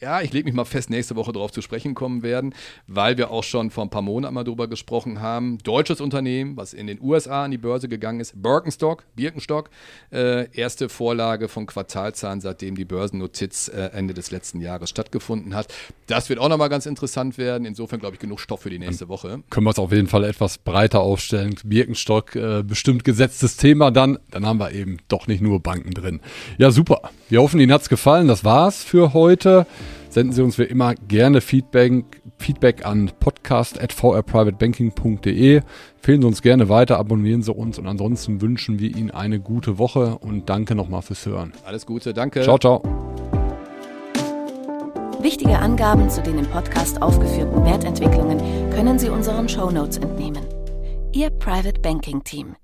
ja, 0.00 0.20
ich 0.20 0.32
lege 0.32 0.44
mich 0.44 0.54
mal 0.54 0.64
fest, 0.64 0.90
nächste 0.90 1.16
Woche 1.16 1.32
darauf 1.32 1.52
zu 1.52 1.62
sprechen 1.62 1.94
kommen 1.94 2.22
werden, 2.22 2.54
weil 2.86 3.16
wir 3.16 3.30
auch 3.30 3.44
schon 3.44 3.70
vor 3.70 3.84
ein 3.84 3.90
paar 3.90 4.02
Monaten 4.02 4.34
mal 4.34 4.44
drüber 4.44 4.68
gesprochen 4.68 5.20
haben. 5.20 5.58
Deutsches 5.58 6.00
Unternehmen, 6.00 6.56
was 6.56 6.74
in 6.74 6.86
den 6.86 7.00
USA 7.00 7.44
an 7.44 7.50
die 7.50 7.58
Börse 7.58 7.88
gegangen 7.88 8.20
ist, 8.20 8.40
Birkenstock, 8.42 9.04
Birkenstock, 9.14 9.70
äh, 10.12 10.50
erste 10.52 10.88
Vorlage 10.88 11.48
von 11.48 11.66
Quartalzahlen, 11.66 12.40
seitdem 12.40 12.76
die 12.76 12.84
Börsennotiz 12.84 13.68
äh, 13.68 13.90
Ende 13.92 14.12
des 14.12 14.30
letzten 14.30 14.60
Jahres 14.60 14.90
stattgefunden 14.90 15.54
hat. 15.54 15.72
Das 16.06 16.28
wird 16.28 16.40
auch 16.40 16.48
nochmal 16.48 16.68
ganz 16.68 16.84
interessant 16.84 17.38
werden. 17.38 17.64
Insofern 17.64 17.98
glaube 17.98 18.16
ich 18.16 18.20
genug 18.20 18.40
Stoff 18.40 18.62
für 18.62 18.70
die 18.70 18.78
nächste 18.78 19.08
Woche. 19.08 19.42
Können 19.48 19.66
wir 19.66 19.70
es 19.70 19.78
auf 19.78 19.92
jeden 19.92 20.08
Fall 20.08 20.24
etwas 20.24 20.58
breiter 20.58 21.00
aufstellen. 21.00 21.54
Birkenstock, 21.64 22.36
äh, 22.36 22.62
bestimmt 22.62 23.04
gesetztes 23.04 23.56
Thema 23.56 23.90
dann. 23.90 24.18
Dann 24.30 24.44
haben 24.44 24.58
wir 24.58 24.72
eben 24.72 24.98
doch 25.08 25.26
nicht 25.26 25.40
nur 25.40 25.60
Banken 25.60 25.92
drin. 25.92 26.20
Ja, 26.58 26.70
super. 26.70 27.10
Wir 27.30 27.40
hoffen, 27.40 27.60
Ihnen 27.60 27.72
hat 27.72 27.82
es 27.82 27.88
gefallen. 27.88 28.28
Das 28.28 28.44
war's 28.44 28.84
für 28.84 29.14
heute. 29.14 29.66
Senden 30.08 30.32
Sie 30.32 30.42
uns 30.42 30.58
wie 30.58 30.64
immer 30.64 30.94
gerne 30.94 31.40
Feedback, 31.40 32.22
Feedback 32.38 32.86
an 32.86 33.10
podcast.vrprivatebanking.de. 33.20 35.60
Empfehlen 35.96 36.20
Sie 36.20 36.26
uns 36.26 36.42
gerne 36.42 36.68
weiter, 36.68 36.98
abonnieren 36.98 37.42
Sie 37.42 37.52
uns 37.52 37.78
und 37.78 37.86
ansonsten 37.86 38.40
wünschen 38.40 38.78
wir 38.78 38.96
Ihnen 38.96 39.10
eine 39.10 39.40
gute 39.40 39.78
Woche 39.78 40.18
und 40.18 40.48
danke 40.48 40.74
nochmal 40.74 41.02
fürs 41.02 41.26
Hören. 41.26 41.52
Alles 41.64 41.86
Gute, 41.86 42.14
danke. 42.14 42.42
Ciao, 42.42 42.58
ciao. 42.58 42.82
Wichtige 45.20 45.58
Angaben 45.58 46.08
zu 46.10 46.22
den 46.22 46.38
im 46.38 46.46
Podcast 46.46 47.02
aufgeführten 47.02 47.64
Wertentwicklungen 47.64 48.38
können 48.70 48.98
Sie 48.98 49.08
unseren 49.08 49.48
Shownotes 49.48 49.98
entnehmen. 49.98 50.44
Ihr 51.12 51.30
Private 51.30 51.80
Banking 51.80 52.22
Team. 52.22 52.56